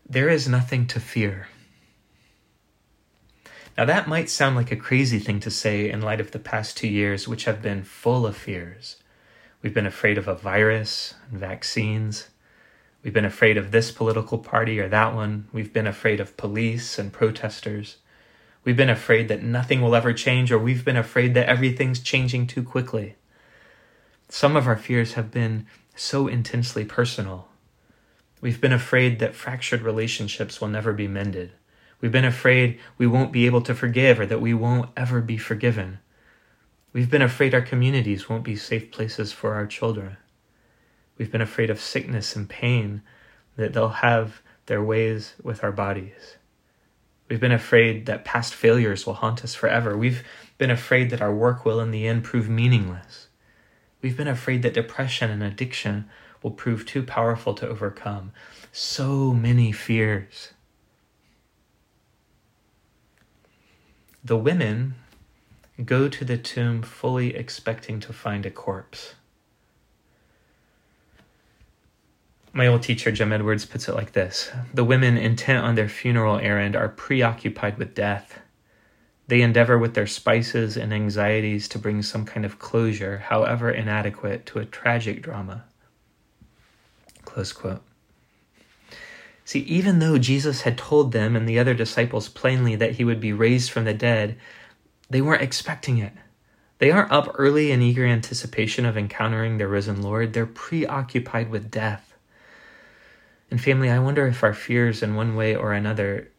there 0.06 0.28
is 0.28 0.46
nothing 0.46 0.86
to 0.88 1.00
fear. 1.00 1.48
Now, 3.78 3.86
that 3.86 4.06
might 4.06 4.28
sound 4.28 4.54
like 4.54 4.70
a 4.70 4.76
crazy 4.76 5.18
thing 5.18 5.40
to 5.40 5.50
say 5.50 5.88
in 5.88 6.02
light 6.02 6.20
of 6.20 6.32
the 6.32 6.38
past 6.38 6.76
two 6.76 6.88
years, 6.88 7.26
which 7.26 7.46
have 7.46 7.62
been 7.62 7.84
full 7.84 8.26
of 8.26 8.36
fears. 8.36 8.96
We've 9.62 9.72
been 9.72 9.86
afraid 9.86 10.18
of 10.18 10.28
a 10.28 10.34
virus 10.34 11.14
and 11.30 11.40
vaccines. 11.40 12.28
We've 13.04 13.12
been 13.12 13.26
afraid 13.26 13.58
of 13.58 13.70
this 13.70 13.90
political 13.90 14.38
party 14.38 14.80
or 14.80 14.88
that 14.88 15.14
one. 15.14 15.46
We've 15.52 15.72
been 15.72 15.86
afraid 15.86 16.20
of 16.20 16.38
police 16.38 16.98
and 16.98 17.12
protesters. 17.12 17.98
We've 18.64 18.78
been 18.78 18.88
afraid 18.88 19.28
that 19.28 19.42
nothing 19.42 19.82
will 19.82 19.94
ever 19.94 20.14
change, 20.14 20.50
or 20.50 20.58
we've 20.58 20.86
been 20.86 20.96
afraid 20.96 21.34
that 21.34 21.46
everything's 21.46 22.00
changing 22.00 22.46
too 22.46 22.62
quickly. 22.62 23.16
Some 24.30 24.56
of 24.56 24.66
our 24.66 24.76
fears 24.76 25.12
have 25.12 25.30
been 25.30 25.66
so 25.94 26.28
intensely 26.28 26.86
personal. 26.86 27.48
We've 28.40 28.60
been 28.60 28.72
afraid 28.72 29.18
that 29.18 29.34
fractured 29.34 29.82
relationships 29.82 30.58
will 30.58 30.68
never 30.68 30.94
be 30.94 31.06
mended. 31.06 31.52
We've 32.00 32.10
been 32.10 32.24
afraid 32.24 32.80
we 32.96 33.06
won't 33.06 33.32
be 33.32 33.44
able 33.44 33.62
to 33.62 33.74
forgive 33.74 34.18
or 34.18 34.26
that 34.26 34.40
we 34.40 34.54
won't 34.54 34.88
ever 34.96 35.20
be 35.20 35.36
forgiven. 35.36 35.98
We've 36.94 37.10
been 37.10 37.22
afraid 37.22 37.54
our 37.54 37.60
communities 37.60 38.30
won't 38.30 38.44
be 38.44 38.56
safe 38.56 38.90
places 38.90 39.30
for 39.30 39.54
our 39.54 39.66
children. 39.66 40.16
We've 41.16 41.30
been 41.30 41.40
afraid 41.40 41.70
of 41.70 41.80
sickness 41.80 42.34
and 42.34 42.48
pain, 42.48 43.02
that 43.56 43.72
they'll 43.72 43.88
have 43.88 44.42
their 44.66 44.82
ways 44.82 45.34
with 45.42 45.62
our 45.62 45.72
bodies. 45.72 46.36
We've 47.28 47.40
been 47.40 47.52
afraid 47.52 48.06
that 48.06 48.24
past 48.24 48.54
failures 48.54 49.06
will 49.06 49.14
haunt 49.14 49.44
us 49.44 49.54
forever. 49.54 49.96
We've 49.96 50.22
been 50.58 50.70
afraid 50.70 51.10
that 51.10 51.22
our 51.22 51.34
work 51.34 51.64
will 51.64 51.80
in 51.80 51.90
the 51.90 52.06
end 52.06 52.24
prove 52.24 52.48
meaningless. 52.48 53.28
We've 54.02 54.16
been 54.16 54.28
afraid 54.28 54.62
that 54.62 54.74
depression 54.74 55.30
and 55.30 55.42
addiction 55.42 56.08
will 56.42 56.50
prove 56.50 56.84
too 56.84 57.02
powerful 57.02 57.54
to 57.54 57.68
overcome. 57.68 58.32
So 58.72 59.32
many 59.32 59.72
fears. 59.72 60.52
The 64.22 64.36
women 64.36 64.94
go 65.84 66.08
to 66.08 66.24
the 66.24 66.36
tomb 66.36 66.82
fully 66.82 67.34
expecting 67.34 68.00
to 68.00 68.12
find 68.12 68.44
a 68.44 68.50
corpse. 68.50 69.14
My 72.56 72.68
old 72.68 72.84
teacher, 72.84 73.10
Jim 73.10 73.32
Edwards, 73.32 73.66
puts 73.66 73.88
it 73.88 73.96
like 73.96 74.12
this 74.12 74.52
The 74.72 74.84
women 74.84 75.18
intent 75.18 75.64
on 75.64 75.74
their 75.74 75.88
funeral 75.88 76.38
errand 76.38 76.76
are 76.76 76.88
preoccupied 76.88 77.78
with 77.78 77.96
death. 77.96 78.38
They 79.26 79.42
endeavor 79.42 79.76
with 79.76 79.94
their 79.94 80.06
spices 80.06 80.76
and 80.76 80.94
anxieties 80.94 81.66
to 81.68 81.80
bring 81.80 82.00
some 82.02 82.24
kind 82.24 82.46
of 82.46 82.60
closure, 82.60 83.18
however 83.18 83.72
inadequate, 83.72 84.46
to 84.46 84.60
a 84.60 84.64
tragic 84.64 85.20
drama. 85.20 85.64
Close 87.24 87.52
quote. 87.52 87.82
See, 89.44 89.60
even 89.60 89.98
though 89.98 90.16
Jesus 90.18 90.60
had 90.60 90.78
told 90.78 91.10
them 91.10 91.34
and 91.34 91.48
the 91.48 91.58
other 91.58 91.74
disciples 91.74 92.28
plainly 92.28 92.76
that 92.76 92.92
he 92.92 93.04
would 93.04 93.20
be 93.20 93.32
raised 93.32 93.72
from 93.72 93.84
the 93.84 93.94
dead, 93.94 94.38
they 95.10 95.20
weren't 95.20 95.42
expecting 95.42 95.98
it. 95.98 96.12
They 96.78 96.92
aren't 96.92 97.10
up 97.10 97.34
early 97.34 97.72
in 97.72 97.82
eager 97.82 98.06
anticipation 98.06 98.86
of 98.86 98.96
encountering 98.96 99.58
their 99.58 99.68
risen 99.68 100.02
Lord. 100.02 100.32
They're 100.32 100.46
preoccupied 100.46 101.50
with 101.50 101.72
death. 101.72 102.13
And, 103.54 103.62
family, 103.62 103.88
I 103.88 104.00
wonder 104.00 104.26
if 104.26 104.42
our 104.42 104.52
fears 104.52 105.00
in 105.00 105.14
one 105.14 105.36
way 105.36 105.54
or 105.54 105.72
another 105.72 106.32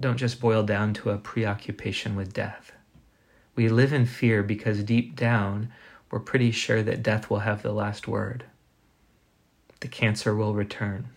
don't 0.00 0.16
just 0.16 0.40
boil 0.40 0.64
down 0.64 0.92
to 0.94 1.10
a 1.10 1.16
preoccupation 1.16 2.16
with 2.16 2.32
death. 2.32 2.72
We 3.54 3.68
live 3.68 3.92
in 3.92 4.06
fear 4.06 4.42
because 4.42 4.82
deep 4.82 5.14
down 5.14 5.72
we're 6.10 6.18
pretty 6.18 6.50
sure 6.50 6.82
that 6.82 7.00
death 7.00 7.30
will 7.30 7.38
have 7.38 7.62
the 7.62 7.70
last 7.70 8.08
word. 8.08 8.46
The 9.78 9.86
cancer 9.86 10.34
will 10.34 10.52
return 10.52 11.10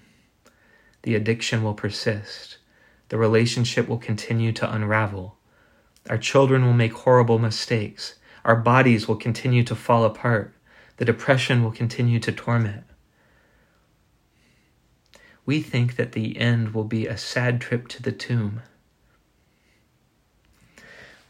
the 1.02 1.16
addiction 1.16 1.64
will 1.64 1.74
persist. 1.74 2.60
The 3.10 3.18
relationship 3.18 3.88
will 3.88 3.98
continue 3.98 4.52
to 4.52 4.72
unravel. 4.72 5.40
Our 6.08 6.20
children 6.20 6.64
will 6.66 6.74
make 6.74 6.94
horrible 6.94 7.40
mistakes. 7.40 8.20
Our 8.44 8.58
bodies 8.58 9.08
will 9.08 9.16
continue 9.16 9.64
to 9.64 9.76
fall 9.76 10.06
apart. 10.06 10.54
The 10.98 11.06
depression 11.06 11.64
will 11.64 11.72
continue 11.72 12.20
to 12.20 12.32
torment. 12.32 12.84
We 15.46 15.62
think 15.62 15.96
that 15.96 16.14
the 16.14 16.38
end 16.38 16.74
will 16.74 16.84
be 16.84 17.06
a 17.06 17.18
sad 17.18 17.62
trip 17.62 17.88
to 17.90 18.02
the 18.02 18.12
tomb. 18.12 18.62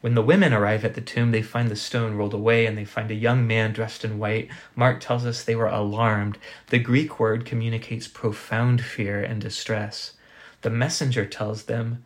When 0.05 0.13
the 0.13 0.21
women 0.21 0.53
arrive 0.53 0.85
at 0.85 0.93
the 0.93 1.01
tomb, 1.01 1.31
they 1.31 1.41
find 1.41 1.67
the 1.67 1.75
stone 1.75 2.13
rolled 2.13 2.35
away 2.35 2.67
and 2.67 2.77
they 2.77 2.85
find 2.85 3.09
a 3.09 3.15
young 3.15 3.47
man 3.47 3.73
dressed 3.73 4.05
in 4.05 4.19
white. 4.19 4.49
Mark 4.75 5.01
tells 5.01 5.25
us 5.25 5.43
they 5.43 5.55
were 5.55 5.67
alarmed. 5.67 6.37
The 6.67 6.77
Greek 6.77 7.19
word 7.19 7.43
communicates 7.43 8.07
profound 8.07 8.83
fear 8.83 9.19
and 9.23 9.41
distress. 9.41 10.13
The 10.61 10.69
messenger 10.69 11.25
tells 11.25 11.63
them, 11.63 12.05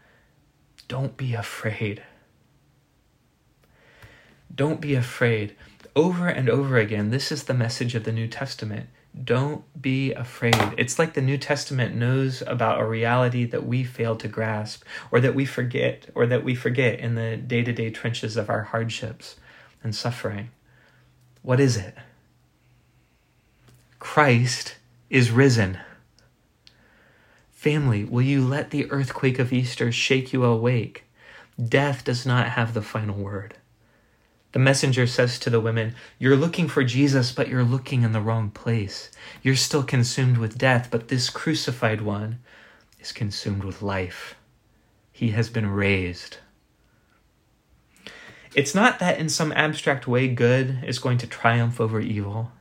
Don't 0.88 1.18
be 1.18 1.34
afraid. 1.34 2.02
Don't 4.56 4.80
be 4.80 4.96
afraid. 4.96 5.56
Over 5.96 6.30
and 6.30 6.50
over 6.50 6.78
again, 6.78 7.10
this 7.10 7.34
is 7.34 7.44
the 7.44 7.54
message 7.54 7.96
of 7.96 8.06
the 8.06 8.14
New 8.14 8.28
Testament. 8.28 8.88
Don't 9.24 9.64
be 9.82 10.14
afraid. 10.14 10.56
It's 10.78 11.00
like 11.00 11.14
the 11.14 11.22
New 11.22 11.38
Testament 11.38 11.96
knows 11.96 12.42
about 12.46 12.80
a 12.80 12.86
reality 12.86 13.44
that 13.46 13.66
we 13.66 13.84
fail 13.84 14.16
to 14.16 14.28
grasp, 14.28 14.84
or 15.12 15.20
that 15.20 15.36
we 15.36 15.46
forget, 15.46 16.10
or 16.16 16.26
that 16.28 16.44
we 16.44 16.56
forget 16.56 17.00
in 17.00 17.16
the 17.16 17.36
day 17.36 17.64
to 17.64 17.74
day 17.74 17.90
trenches 17.90 18.38
of 18.38 18.50
our 18.50 18.64
hardships 18.64 19.36
and 19.84 19.96
suffering. 19.96 20.52
What 21.42 21.60
is 21.60 21.76
it? 21.76 21.96
Christ 23.98 24.76
is 25.10 25.32
risen. 25.32 25.80
Family, 27.52 28.06
will 28.06 28.22
you 28.22 28.46
let 28.46 28.70
the 28.70 28.90
earthquake 28.90 29.40
of 29.40 29.52
Easter 29.52 29.92
shake 29.92 30.32
you 30.32 30.46
awake? 30.46 31.04
Death 31.62 32.06
does 32.06 32.26
not 32.26 32.50
have 32.50 32.74
the 32.74 32.82
final 32.82 33.18
word. 33.18 33.56
The 34.52 34.60
messenger 34.60 35.06
says 35.06 35.38
to 35.40 35.50
the 35.50 35.60
women, 35.60 35.96
You're 36.18 36.36
looking 36.36 36.68
for 36.68 36.84
Jesus, 36.84 37.32
but 37.32 37.48
you're 37.48 37.64
looking 37.64 38.02
in 38.02 38.14
the 38.14 38.22
wrong 38.22 38.50
place. 38.50 39.12
You're 39.44 39.56
still 39.56 39.84
consumed 39.84 40.38
with 40.38 40.58
death, 40.58 40.88
but 40.90 41.08
this 41.08 41.30
crucified 41.30 42.02
one 42.02 42.40
is 43.00 43.12
consumed 43.12 43.64
with 43.64 43.82
life. 43.82 44.36
He 45.12 45.32
has 45.32 45.50
been 45.50 45.70
raised. 45.70 46.38
It's 48.56 48.74
not 48.74 48.98
that 49.00 49.20
in 49.20 49.30
some 49.30 49.52
abstract 49.52 50.08
way 50.08 50.28
good 50.28 50.84
is 50.84 50.98
going 50.98 51.20
to 51.20 51.28
triumph 51.28 51.80
over 51.80 52.00
evil. 52.00 52.52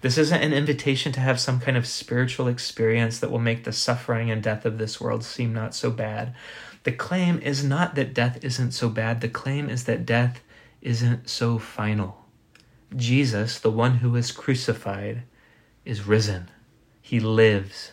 This 0.00 0.16
isn't 0.16 0.42
an 0.42 0.52
invitation 0.52 1.12
to 1.12 1.20
have 1.20 1.40
some 1.40 1.60
kind 1.60 1.76
of 1.76 1.86
spiritual 1.86 2.48
experience 2.48 3.18
that 3.18 3.30
will 3.30 3.38
make 3.38 3.64
the 3.64 3.72
suffering 3.72 4.30
and 4.30 4.42
death 4.42 4.64
of 4.64 4.78
this 4.78 5.00
world 5.00 5.24
seem 5.24 5.52
not 5.52 5.74
so 5.74 5.90
bad. 5.90 6.34
The 6.84 6.92
claim 6.92 7.40
is 7.40 7.64
not 7.64 7.96
that 7.96 8.14
death 8.14 8.38
isn't 8.42 8.72
so 8.72 8.88
bad, 8.88 9.20
the 9.20 9.28
claim 9.28 9.68
is 9.68 9.84
that 9.84 10.06
death 10.06 10.40
isn't 10.80 11.28
so 11.28 11.58
final. 11.58 12.26
Jesus, 12.94 13.58
the 13.58 13.70
one 13.70 13.96
who 13.96 14.10
was 14.10 14.32
crucified, 14.32 15.22
is 15.84 16.06
risen. 16.06 16.50
He 17.00 17.20
lives. 17.20 17.92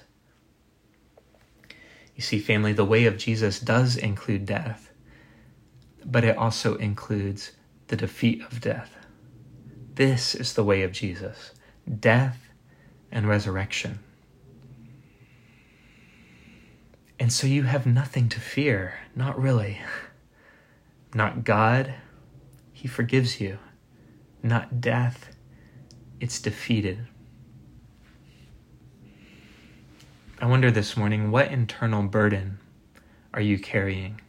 You 2.16 2.22
see, 2.22 2.40
family, 2.40 2.74
the 2.74 2.86
way 2.86 3.06
of 3.06 3.18
Jesus 3.18 3.60
does 3.60 3.96
include 3.96 4.46
death, 4.46 4.92
but 6.06 6.24
it 6.24 6.38
also 6.38 6.76
includes 6.76 7.54
the 7.88 7.96
defeat 7.96 8.42
of 8.44 8.62
death. 8.62 8.96
This 9.96 10.36
is 10.36 10.54
the 10.54 10.64
way 10.64 10.84
of 10.84 10.92
Jesus 10.92 11.52
death 12.00 12.50
and 13.12 13.28
resurrection. 13.28 14.00
And 17.20 17.32
so 17.32 17.46
you 17.48 17.64
have 17.64 17.86
nothing 17.86 18.30
to 18.30 18.40
fear, 18.40 18.96
not 19.16 19.40
really. 19.40 19.80
Not 21.16 21.44
God, 21.44 21.94
He 22.84 22.90
forgives 22.90 23.40
you. 23.40 23.60
Not 24.44 24.82
death, 24.82 25.30
it's 26.20 26.42
defeated. 26.42 27.08
I 30.42 30.48
wonder 30.48 30.70
this 30.70 30.98
morning 30.98 31.32
what 31.32 31.50
internal 31.50 32.04
burden 32.04 32.58
are 33.34 33.40
you 33.40 33.58
carrying? 33.58 34.20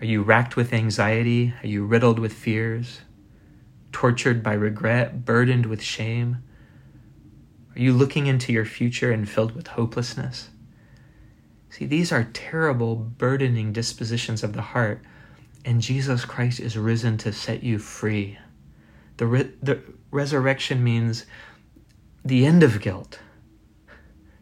Are 0.00 0.06
you 0.06 0.22
racked 0.22 0.54
with 0.54 0.72
anxiety? 0.72 1.54
Are 1.60 1.66
you 1.66 1.84
riddled 1.84 2.20
with 2.20 2.34
fears? 2.34 3.00
Tortured 3.90 4.44
by 4.44 4.52
regret? 4.52 5.24
Burdened 5.24 5.66
with 5.66 5.82
shame? 5.82 6.44
Are 7.74 7.80
you 7.80 7.92
looking 7.92 8.28
into 8.28 8.52
your 8.52 8.64
future 8.64 9.10
and 9.10 9.28
filled 9.28 9.56
with 9.56 9.66
hopelessness? 9.66 10.50
See, 11.70 11.84
these 11.84 12.12
are 12.12 12.30
terrible, 12.32 12.94
burdening 12.94 13.72
dispositions 13.72 14.44
of 14.44 14.52
the 14.52 14.62
heart, 14.62 15.02
and 15.66 15.82
Jesus 15.82 16.24
Christ 16.24 16.60
is 16.60 16.78
risen 16.78 17.18
to 17.18 17.32
set 17.32 17.62
you 17.62 17.78
free. 17.78 18.38
The, 19.18 19.26
re- 19.26 19.52
the 19.62 19.82
resurrection 20.10 20.82
means 20.82 21.26
the 22.24 22.46
end 22.46 22.62
of 22.62 22.80
guilt 22.80 23.18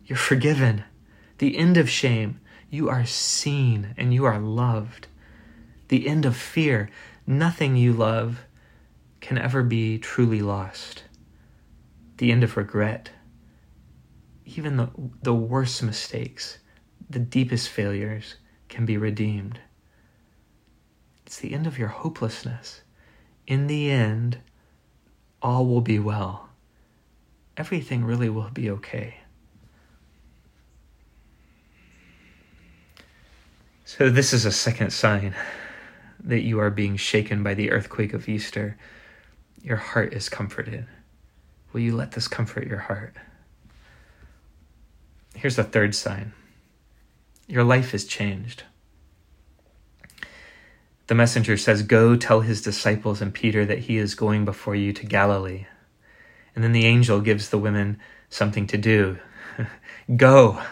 you're 0.07 0.19
forgiven. 0.19 0.85
The 1.39 1.57
end 1.57 1.77
of 1.77 1.89
shame. 1.89 2.41
You 2.71 2.89
are 2.91 3.07
seen 3.07 3.95
and 3.97 4.13
you 4.13 4.25
are 4.25 4.39
loved. 4.39 5.07
The 5.89 6.07
end 6.07 6.27
of 6.27 6.37
fear. 6.37 6.91
Nothing 7.27 7.77
you 7.77 7.93
love 7.93 8.41
can 9.21 9.39
ever 9.39 9.63
be 9.63 9.99
truly 9.99 10.43
lost. 10.43 11.05
The 12.19 12.31
end 12.31 12.45
of 12.45 12.57
regret. 12.57 13.11
Even 14.45 14.77
the, 14.77 14.91
the 15.23 15.35
worst 15.35 15.83
mistakes, 15.83 16.59
the 17.09 17.19
deepest 17.19 17.71
failures 17.71 18.37
can 18.69 18.85
be 18.85 18.99
redeemed. 18.99 19.59
It's 21.27 21.39
the 21.39 21.55
end 21.55 21.67
of 21.67 21.79
your 21.79 21.89
hopelessness. 21.89 22.83
In 23.47 23.67
the 23.67 23.91
end, 23.91 24.39
all 25.43 25.67
will 25.67 25.81
be 25.81 25.99
well. 25.99 26.49
Everything 27.57 28.05
really 28.05 28.29
will 28.29 28.51
be 28.51 28.71
okay. 28.71 29.19
So, 33.85 34.11
this 34.11 34.33
is 34.33 34.45
a 34.45 34.53
second 34.53 34.91
sign 34.93 35.35
that 36.21 36.41
you 36.41 36.59
are 36.59 36.71
being 36.71 36.97
shaken 36.97 37.43
by 37.43 37.55
the 37.55 37.71
earthquake 37.71 38.15
of 38.15 38.29
Easter. 38.29 38.77
Your 39.63 39.77
heart 39.77 40.15
is 40.15 40.29
comforted. 40.29 40.87
Will 41.73 41.81
you 41.81 41.95
let 41.95 42.13
this 42.13 42.27
comfort 42.27 42.67
your 42.67 42.79
heart? 42.79 43.15
Here's 45.35 45.57
the 45.57 45.65
third 45.65 45.95
sign 45.95 46.33
your 47.47 47.65
life 47.65 47.93
is 47.93 48.07
changed. 48.07 48.65
The 51.07 51.15
messenger 51.15 51.57
says, 51.57 51.83
Go 51.83 52.17
tell 52.17 52.41
his 52.41 52.63
disciples 52.63 53.21
and 53.21 53.35
Peter 53.35 53.65
that 53.67 53.81
he 53.81 53.99
is 53.99 54.15
going 54.15 54.45
before 54.45 54.75
you 54.75 54.93
to 54.93 55.07
Galilee. 55.07 55.67
And 56.55 56.65
then 56.65 56.73
the 56.73 56.87
angel 56.87 57.21
gives 57.21 57.49
the 57.49 57.59
women 57.59 57.99
something 58.31 58.67
to 58.69 58.79
do. 58.79 59.19
Go. 60.17 60.63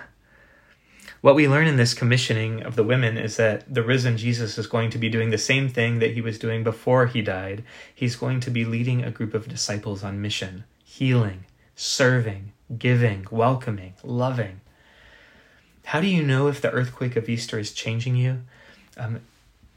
What 1.21 1.37
we 1.37 1.47
learn 1.47 1.68
in 1.68 1.77
this 1.77 1.95
commissioning 1.95 2.62
of 2.62 2.75
the 2.75 2.83
women 2.83 3.16
is 3.16 3.37
that 3.37 3.73
the 3.73 3.83
risen 3.83 4.16
Jesus 4.16 4.59
is 4.59 4.66
going 4.66 4.90
to 4.90 4.99
be 4.99 5.09
doing 5.09 5.31
the 5.31 5.38
same 5.38 5.68
thing 5.68 6.01
that 6.01 6.14
he 6.14 6.21
was 6.21 6.38
doing 6.38 6.64
before 6.64 7.07
he 7.07 7.23
died. 7.23 7.62
He's 7.95 8.16
going 8.16 8.40
to 8.40 8.51
be 8.51 8.64
leading 8.64 9.05
a 9.05 9.11
group 9.11 9.35
of 9.35 9.49
disciples 9.49 10.03
on 10.03 10.21
mission, 10.21 10.64
healing, 10.83 11.45
serving, 11.77 12.53
giving, 12.77 13.27
welcoming, 13.31 13.95
loving. 14.03 14.61
How 15.85 16.01
do 16.01 16.09
you 16.09 16.25
know 16.25 16.49
if 16.49 16.61
the 16.61 16.71
earthquake 16.71 17.16
of 17.16 17.29
Easter 17.29 17.59
is 17.59 17.73
changing 17.73 18.16
you? 18.16 18.42
Um, 18.97 19.21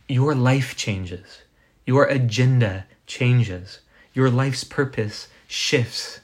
your 0.07 0.35
life 0.35 0.75
changes, 0.75 1.41
your 1.85 2.05
agenda 2.05 2.85
changes, 3.07 3.79
your 4.13 4.29
life's 4.29 4.63
purpose 4.63 5.27
shifts. 5.47 6.19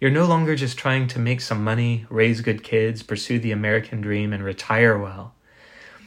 You're 0.00 0.10
no 0.10 0.26
longer 0.26 0.54
just 0.54 0.76
trying 0.76 1.08
to 1.08 1.18
make 1.18 1.40
some 1.40 1.64
money, 1.64 2.06
raise 2.10 2.40
good 2.40 2.62
kids, 2.62 3.02
pursue 3.02 3.38
the 3.38 3.52
American 3.52 4.00
dream, 4.00 4.32
and 4.32 4.44
retire 4.44 4.98
well. 4.98 5.34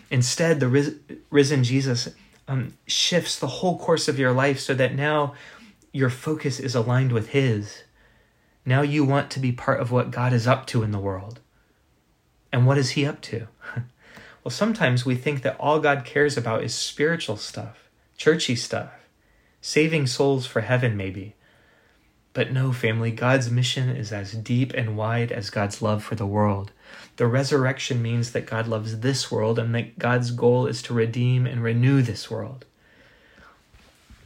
Instead, 0.10 0.60
the 0.60 0.68
ris- 0.68 0.96
risen 1.30 1.64
Jesus 1.64 2.10
um, 2.48 2.74
shifts 2.86 3.38
the 3.38 3.48
whole 3.48 3.78
course 3.78 4.08
of 4.08 4.20
your 4.20 4.32
life 4.32 4.60
so 4.60 4.74
that 4.74 4.96
now 4.96 5.34
your 5.92 6.10
focus 6.10 6.60
is 6.60 6.76
aligned 6.76 7.12
with 7.12 7.30
His. 7.30 7.84
Now 8.66 8.82
you 8.82 9.04
want 9.04 9.32
to 9.32 9.40
be 9.40 9.52
part 9.52 9.80
of 9.80 9.92
what 9.92 10.12
God 10.12 10.34
is 10.34 10.48
up 10.48 10.68
to 10.68 10.84
in 10.84 10.92
the 10.92 11.00
world. 11.00 11.40
And 12.52 12.66
what 12.66 12.78
is 12.78 12.92
He 12.92 13.06
up 13.06 13.22
to? 13.22 13.48
well, 14.48 14.52
sometimes 14.52 15.06
we 15.06 15.16
think 15.18 15.42
that 15.42 15.58
all 15.60 15.82
God 15.82 16.06
cares 16.06 16.38
about 16.38 16.64
is 16.64 16.74
spiritual 16.74 17.36
stuff, 17.36 17.90
churchy 18.16 18.56
stuff, 18.56 18.94
saving 19.60 20.08
souls 20.08 20.46
for 20.46 20.62
heaven, 20.62 20.96
maybe. 20.96 21.36
But 22.32 22.54
no, 22.54 22.72
family, 22.72 23.12
God's 23.12 23.52
mission 23.52 23.90
is 23.90 24.14
as 24.14 24.32
deep 24.32 24.74
and 24.74 24.96
wide 24.96 25.34
as 25.34 25.50
God's 25.50 25.82
love 25.82 26.02
for 26.02 26.16
the 26.16 26.26
world. 26.26 26.72
The 27.18 27.28
resurrection 27.28 28.02
means 28.02 28.32
that 28.32 28.46
God 28.46 28.70
loves 28.70 29.02
this 29.02 29.30
world 29.30 29.60
and 29.60 29.76
that 29.76 30.00
God's 30.00 30.32
goal 30.32 30.66
is 30.66 30.82
to 30.84 30.94
redeem 30.94 31.46
and 31.46 31.62
renew 31.62 32.02
this 32.02 32.32
world. 32.32 32.64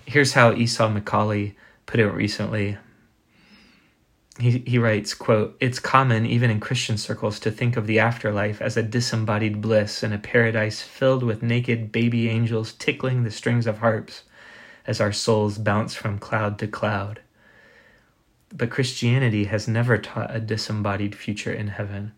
Here's 0.05 0.33
how 0.33 0.53
Esau 0.53 0.87
McCaulley 0.87 1.55
put 1.87 1.99
it 1.99 2.11
recently. 2.11 2.77
He, 4.41 4.79
writes, 4.79 5.13
quote, 5.13 5.55
It's 5.59 5.77
common, 5.77 6.25
even 6.25 6.49
in 6.49 6.59
Christian 6.59 6.97
circles, 6.97 7.39
to 7.41 7.51
think 7.51 7.77
of 7.77 7.85
the 7.85 7.99
afterlife 7.99 8.59
as 8.59 8.75
a 8.75 8.81
disembodied 8.81 9.61
bliss 9.61 10.01
in 10.01 10.13
a 10.13 10.17
paradise 10.17 10.81
filled 10.81 11.21
with 11.21 11.43
naked 11.43 11.91
baby 11.91 12.27
angels 12.27 12.73
tickling 12.73 13.23
the 13.23 13.29
strings 13.29 13.67
of 13.67 13.77
harps 13.77 14.23
as 14.87 14.99
our 14.99 15.11
souls 15.11 15.59
bounce 15.59 15.93
from 15.93 16.17
cloud 16.17 16.57
to 16.57 16.67
cloud. 16.67 17.21
But 18.51 18.71
Christianity 18.71 19.43
has 19.43 19.67
never 19.67 19.99
taught 19.99 20.35
a 20.35 20.39
disembodied 20.39 21.13
future 21.13 21.53
in 21.53 21.67
heaven. 21.67 22.13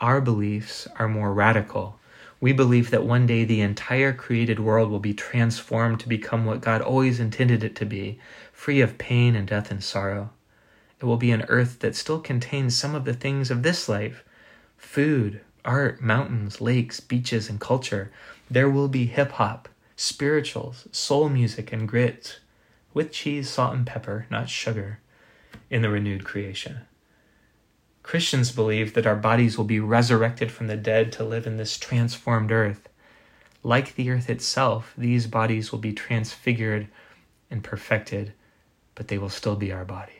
Our 0.00 0.22
beliefs 0.22 0.88
are 0.96 1.06
more 1.06 1.34
radical. 1.34 2.00
We 2.40 2.54
believe 2.54 2.90
that 2.92 3.04
one 3.04 3.26
day 3.26 3.44
the 3.44 3.60
entire 3.60 4.14
created 4.14 4.58
world 4.58 4.90
will 4.90 5.00
be 5.00 5.12
transformed 5.12 6.00
to 6.00 6.08
become 6.08 6.46
what 6.46 6.62
God 6.62 6.80
always 6.80 7.20
intended 7.20 7.62
it 7.62 7.76
to 7.76 7.84
be, 7.84 8.18
free 8.54 8.80
of 8.80 8.96
pain 8.96 9.36
and 9.36 9.46
death 9.46 9.70
and 9.70 9.84
sorrow. 9.84 10.30
It 11.00 11.04
will 11.04 11.16
be 11.16 11.30
an 11.30 11.44
earth 11.48 11.78
that 11.80 11.96
still 11.96 12.20
contains 12.20 12.76
some 12.76 12.94
of 12.94 13.04
the 13.04 13.14
things 13.14 13.50
of 13.50 13.62
this 13.62 13.88
life 13.88 14.24
food, 14.76 15.40
art, 15.64 16.00
mountains, 16.00 16.60
lakes, 16.60 17.00
beaches, 17.00 17.48
and 17.48 17.60
culture. 17.60 18.10
There 18.50 18.70
will 18.70 18.88
be 18.88 19.06
hip 19.06 19.32
hop, 19.32 19.68
spirituals, 19.96 20.88
soul 20.92 21.28
music, 21.28 21.72
and 21.72 21.86
grit, 21.86 22.40
with 22.94 23.12
cheese, 23.12 23.50
salt, 23.50 23.74
and 23.74 23.86
pepper, 23.86 24.26
not 24.30 24.48
sugar 24.48 25.00
in 25.70 25.82
the 25.82 25.90
renewed 25.90 26.24
creation. 26.24 26.80
Christians 28.02 28.52
believe 28.52 28.94
that 28.94 29.06
our 29.06 29.16
bodies 29.16 29.58
will 29.58 29.66
be 29.66 29.80
resurrected 29.80 30.50
from 30.50 30.66
the 30.66 30.76
dead 30.76 31.12
to 31.12 31.24
live 31.24 31.46
in 31.46 31.58
this 31.58 31.76
transformed 31.76 32.50
earth. 32.50 32.88
Like 33.62 33.94
the 33.94 34.10
earth 34.10 34.30
itself, 34.30 34.94
these 34.96 35.26
bodies 35.26 35.70
will 35.70 35.78
be 35.78 35.92
transfigured 35.92 36.88
and 37.50 37.62
perfected, 37.62 38.32
but 38.94 39.08
they 39.08 39.18
will 39.18 39.28
still 39.28 39.56
be 39.56 39.72
our 39.72 39.84
bodies. 39.84 40.17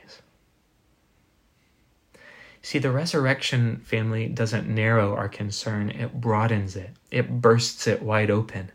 See, 2.69 2.79
the 2.79 2.91
resurrection 2.91 3.79
family 3.79 4.29
doesn't 4.29 4.69
narrow 4.69 5.15
our 5.15 5.31
concern, 5.31 5.89
it 5.89 6.21
broadens 6.21 6.77
it, 6.77 6.91
it 7.11 7.41
bursts 7.41 7.87
it 7.87 8.03
wide 8.03 8.31
open. 8.31 8.73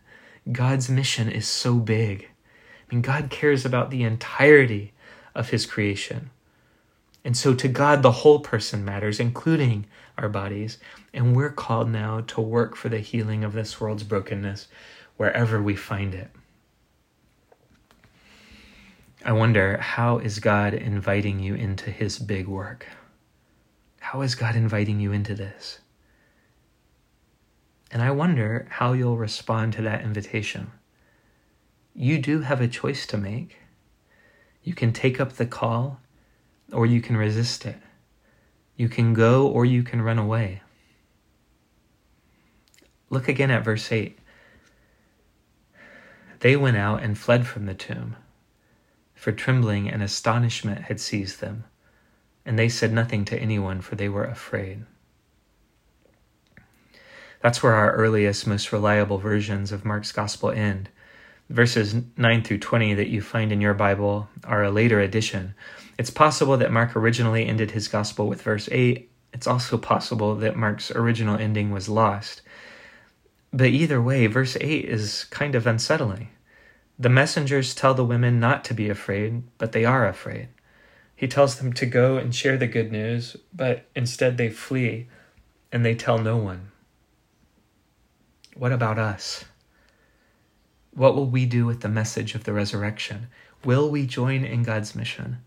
God's 0.51 0.89
mission 0.89 1.29
is 1.29 1.47
so 1.47 1.75
big. 1.75 2.23
I 2.23 2.95
mean, 2.95 3.03
God 3.03 3.29
cares 3.29 3.65
about 3.65 3.91
the 3.91 4.01
entirety 4.01 4.93
of 5.35 5.51
his 5.51 5.67
creation. 5.67 6.31
And 7.23 7.37
so 7.37 7.53
to 7.53 7.67
God, 7.67 8.01
the 8.01 8.23
whole 8.23 8.39
person 8.39 8.83
matters, 8.83 9.19
including 9.19 9.85
our 10.17 10.27
bodies. 10.27 10.79
And 11.13 11.35
we're 11.35 11.51
called 11.51 11.91
now 11.91 12.21
to 12.21 12.41
work 12.41 12.75
for 12.75 12.89
the 12.89 12.97
healing 12.97 13.43
of 13.43 13.53
this 13.53 13.79
world's 13.79 14.01
brokenness 14.01 14.69
wherever 15.17 15.61
we 15.61 15.75
find 15.75 16.15
it. 16.15 16.31
I 19.23 19.33
wonder, 19.33 19.77
how 19.77 20.17
is 20.17 20.39
God 20.39 20.73
inviting 20.73 21.39
you 21.39 21.53
into 21.53 21.91
his 21.91 22.17
big 22.17 22.47
work? 22.47 22.87
How 24.03 24.21
is 24.21 24.35
God 24.35 24.57
inviting 24.57 24.99
you 24.99 25.13
into 25.13 25.33
this? 25.33 25.79
And 27.89 28.01
I 28.01 28.11
wonder 28.11 28.67
how 28.69 28.91
you'll 28.91 29.17
respond 29.17 29.71
to 29.73 29.81
that 29.83 30.03
invitation. 30.03 30.71
You 31.95 32.19
do 32.19 32.41
have 32.41 32.59
a 32.59 32.67
choice 32.67 33.07
to 33.07 33.17
make. 33.17 33.59
You 34.61 34.75
can 34.75 34.91
take 34.91 35.21
up 35.21 35.33
the 35.33 35.45
call 35.45 36.01
or 36.71 36.85
you 36.85 37.01
can 37.01 37.15
resist 37.15 37.65
it. 37.65 37.77
You 38.75 38.89
can 38.89 39.13
go 39.13 39.47
or 39.47 39.65
you 39.65 39.83
can 39.83 40.01
run 40.01 40.19
away. 40.19 40.61
Look 43.09 43.29
again 43.29 43.51
at 43.51 43.63
verse 43.63 43.89
8. 43.89 44.19
They 46.41 46.57
went 46.57 46.75
out 46.75 47.01
and 47.01 47.17
fled 47.17 47.47
from 47.47 47.67
the 47.67 47.73
tomb, 47.73 48.17
for 49.15 49.31
trembling 49.31 49.89
and 49.89 50.03
astonishment 50.03 50.81
had 50.81 50.99
seized 50.99 51.39
them, 51.39 51.63
and 52.45 52.57
they 52.57 52.69
said 52.69 52.91
nothing 52.91 53.25
to 53.25 53.39
anyone, 53.39 53.81
for 53.81 53.95
they 53.95 54.09
were 54.09 54.25
afraid. 54.25 54.85
That's 57.41 57.61
where 57.61 57.73
our 57.73 57.91
earliest, 57.93 58.47
most 58.47 58.71
reliable 58.71 59.17
versions 59.17 59.71
of 59.71 59.83
Mark's 59.83 60.11
Gospel 60.13 60.51
end. 60.51 60.89
Verses 61.49 61.93
9 62.15 62.43
through 62.43 62.59
20 62.59 62.93
that 62.93 63.09
you 63.09 63.21
find 63.21 63.51
in 63.51 63.59
your 63.59 63.73
Bible 63.73 64.29
are 64.45 64.63
a 64.63 64.71
later 64.71 65.01
addition. 65.01 65.53
It's 65.97 66.09
possible 66.09 66.55
that 66.57 66.71
Mark 66.71 66.95
originally 66.95 67.45
ended 67.45 67.71
his 67.71 67.89
Gospel 67.89 68.27
with 68.27 68.41
verse 68.41 68.69
8. 68.71 69.09
It's 69.33 69.45
also 69.45 69.77
possible 69.77 70.35
that 70.35 70.55
Mark's 70.55 70.89
original 70.91 71.37
ending 71.37 71.71
was 71.71 71.89
lost. 71.89 72.41
But 73.51 73.67
either 73.67 74.01
way, 74.01 74.25
verse 74.27 74.55
8 74.59 74.85
is 74.85 75.25
kind 75.25 75.53
of 75.53 75.67
unsettling. 75.67 76.29
The 76.97 77.09
messengers 77.09 77.75
tell 77.75 77.93
the 77.93 78.05
women 78.05 78.39
not 78.39 78.63
to 78.65 78.73
be 78.73 78.89
afraid, 78.89 79.43
but 79.57 79.73
they 79.73 79.83
are 79.83 80.07
afraid. 80.07 80.47
He 81.15 81.27
tells 81.27 81.57
them 81.57 81.73
to 81.73 81.85
go 81.85 82.17
and 82.17 82.33
share 82.33 82.57
the 82.57 82.67
good 82.67 82.91
news, 82.91 83.37
but 83.53 83.85
instead 83.95 84.37
they 84.37 84.49
flee 84.49 85.07
and 85.71 85.85
they 85.85 85.95
tell 85.95 86.17
no 86.17 86.37
one. 86.37 86.71
What 88.55 88.71
about 88.71 88.99
us? 88.99 89.45
What 90.93 91.15
will 91.15 91.25
we 91.25 91.45
do 91.45 91.65
with 91.65 91.81
the 91.81 91.89
message 91.89 92.35
of 92.35 92.43
the 92.43 92.53
resurrection? 92.53 93.27
Will 93.65 93.89
we 93.89 94.05
join 94.05 94.45
in 94.45 94.63
God's 94.63 94.93
mission? 94.93 95.37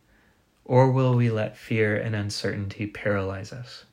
Or 0.64 0.90
will 0.90 1.14
we 1.14 1.31
let 1.31 1.57
fear 1.57 1.96
and 1.96 2.16
uncertainty 2.16 2.87
paralyze 2.87 3.52
us? 3.52 3.85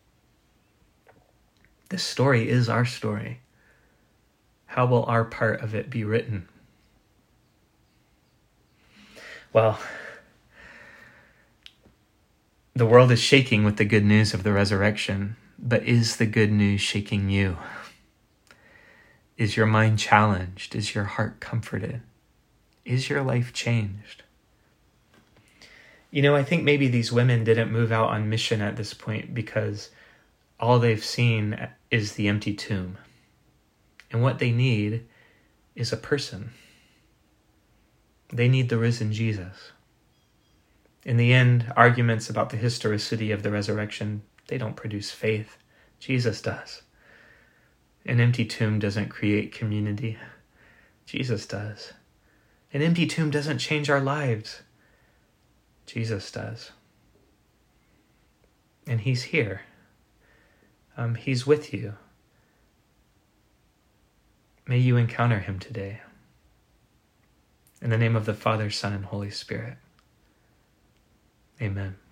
This 1.89 2.03
story 2.03 2.49
is 2.49 2.69
our 2.69 2.85
story. 2.85 3.41
How 4.65 4.87
will 4.87 5.05
our 5.05 5.23
part 5.23 5.61
of 5.61 5.75
it 5.75 5.91
be 5.91 6.03
written? 6.03 6.47
Well, 9.51 9.79
the 12.75 12.85
world 12.85 13.11
is 13.11 13.19
shaking 13.19 13.63
with 13.63 13.77
the 13.77 13.85
good 13.85 14.03
news 14.03 14.33
of 14.33 14.43
the 14.43 14.51
resurrection, 14.51 15.35
but 15.59 15.83
is 15.83 16.17
the 16.17 16.25
good 16.25 16.51
news 16.51 16.81
shaking 16.81 17.29
you? 17.29 17.57
Is 19.37 19.55
your 19.55 19.67
mind 19.67 19.99
challenged? 19.99 20.75
Is 20.75 20.95
your 20.95 21.03
heart 21.03 21.39
comforted? 21.39 22.01
Is 22.83 23.09
your 23.09 23.21
life 23.21 23.53
changed? 23.53 24.23
You 26.09 26.21
know, 26.21 26.35
I 26.35 26.43
think 26.43 26.63
maybe 26.63 26.87
these 26.87 27.11
women 27.11 27.43
didn't 27.43 27.71
move 27.71 27.91
out 27.91 28.09
on 28.09 28.29
mission 28.29 28.61
at 28.61 28.75
this 28.75 28.93
point 28.93 29.33
because 29.33 29.89
all 30.59 30.79
they've 30.79 31.03
seen 31.03 31.67
is 31.91 32.13
the 32.13 32.27
empty 32.27 32.53
tomb. 32.53 32.97
And 34.11 34.21
what 34.21 34.39
they 34.39 34.51
need 34.51 35.05
is 35.75 35.91
a 35.91 35.97
person. 35.97 36.51
They 38.31 38.47
need 38.47 38.69
the 38.69 38.77
risen 38.77 39.11
Jesus. 39.11 39.71
In 41.05 41.17
the 41.17 41.33
end, 41.33 41.71
arguments 41.75 42.29
about 42.29 42.49
the 42.49 42.57
historicity 42.57 43.31
of 43.31 43.43
the 43.43 43.51
resurrection, 43.51 44.21
they 44.47 44.57
don't 44.57 44.75
produce 44.75 45.11
faith. 45.11 45.57
Jesus 45.99 46.41
does. 46.41 46.83
An 48.05 48.19
empty 48.19 48.45
tomb 48.45 48.79
doesn't 48.79 49.09
create 49.09 49.53
community. 49.53 50.17
Jesus 51.05 51.45
does. 51.45 51.93
An 52.73 52.81
empty 52.81 53.05
tomb 53.05 53.29
doesn't 53.31 53.59
change 53.59 53.89
our 53.89 53.99
lives. 53.99 54.61
Jesus 55.85 56.31
does. 56.31 56.71
And 58.87 59.01
He's 59.01 59.23
here. 59.23 59.61
Um, 60.95 61.15
he's 61.15 61.47
with 61.47 61.73
you. 61.73 61.95
May 64.67 64.77
you 64.77 64.95
encounter 64.97 65.39
Him 65.39 65.59
today. 65.59 66.01
In 67.81 67.89
the 67.89 67.97
name 67.97 68.15
of 68.15 68.25
the 68.25 68.33
Father, 68.33 68.69
Son, 68.69 68.93
and 68.93 69.05
Holy 69.05 69.31
Spirit. 69.31 69.77
Amen. 71.61 72.02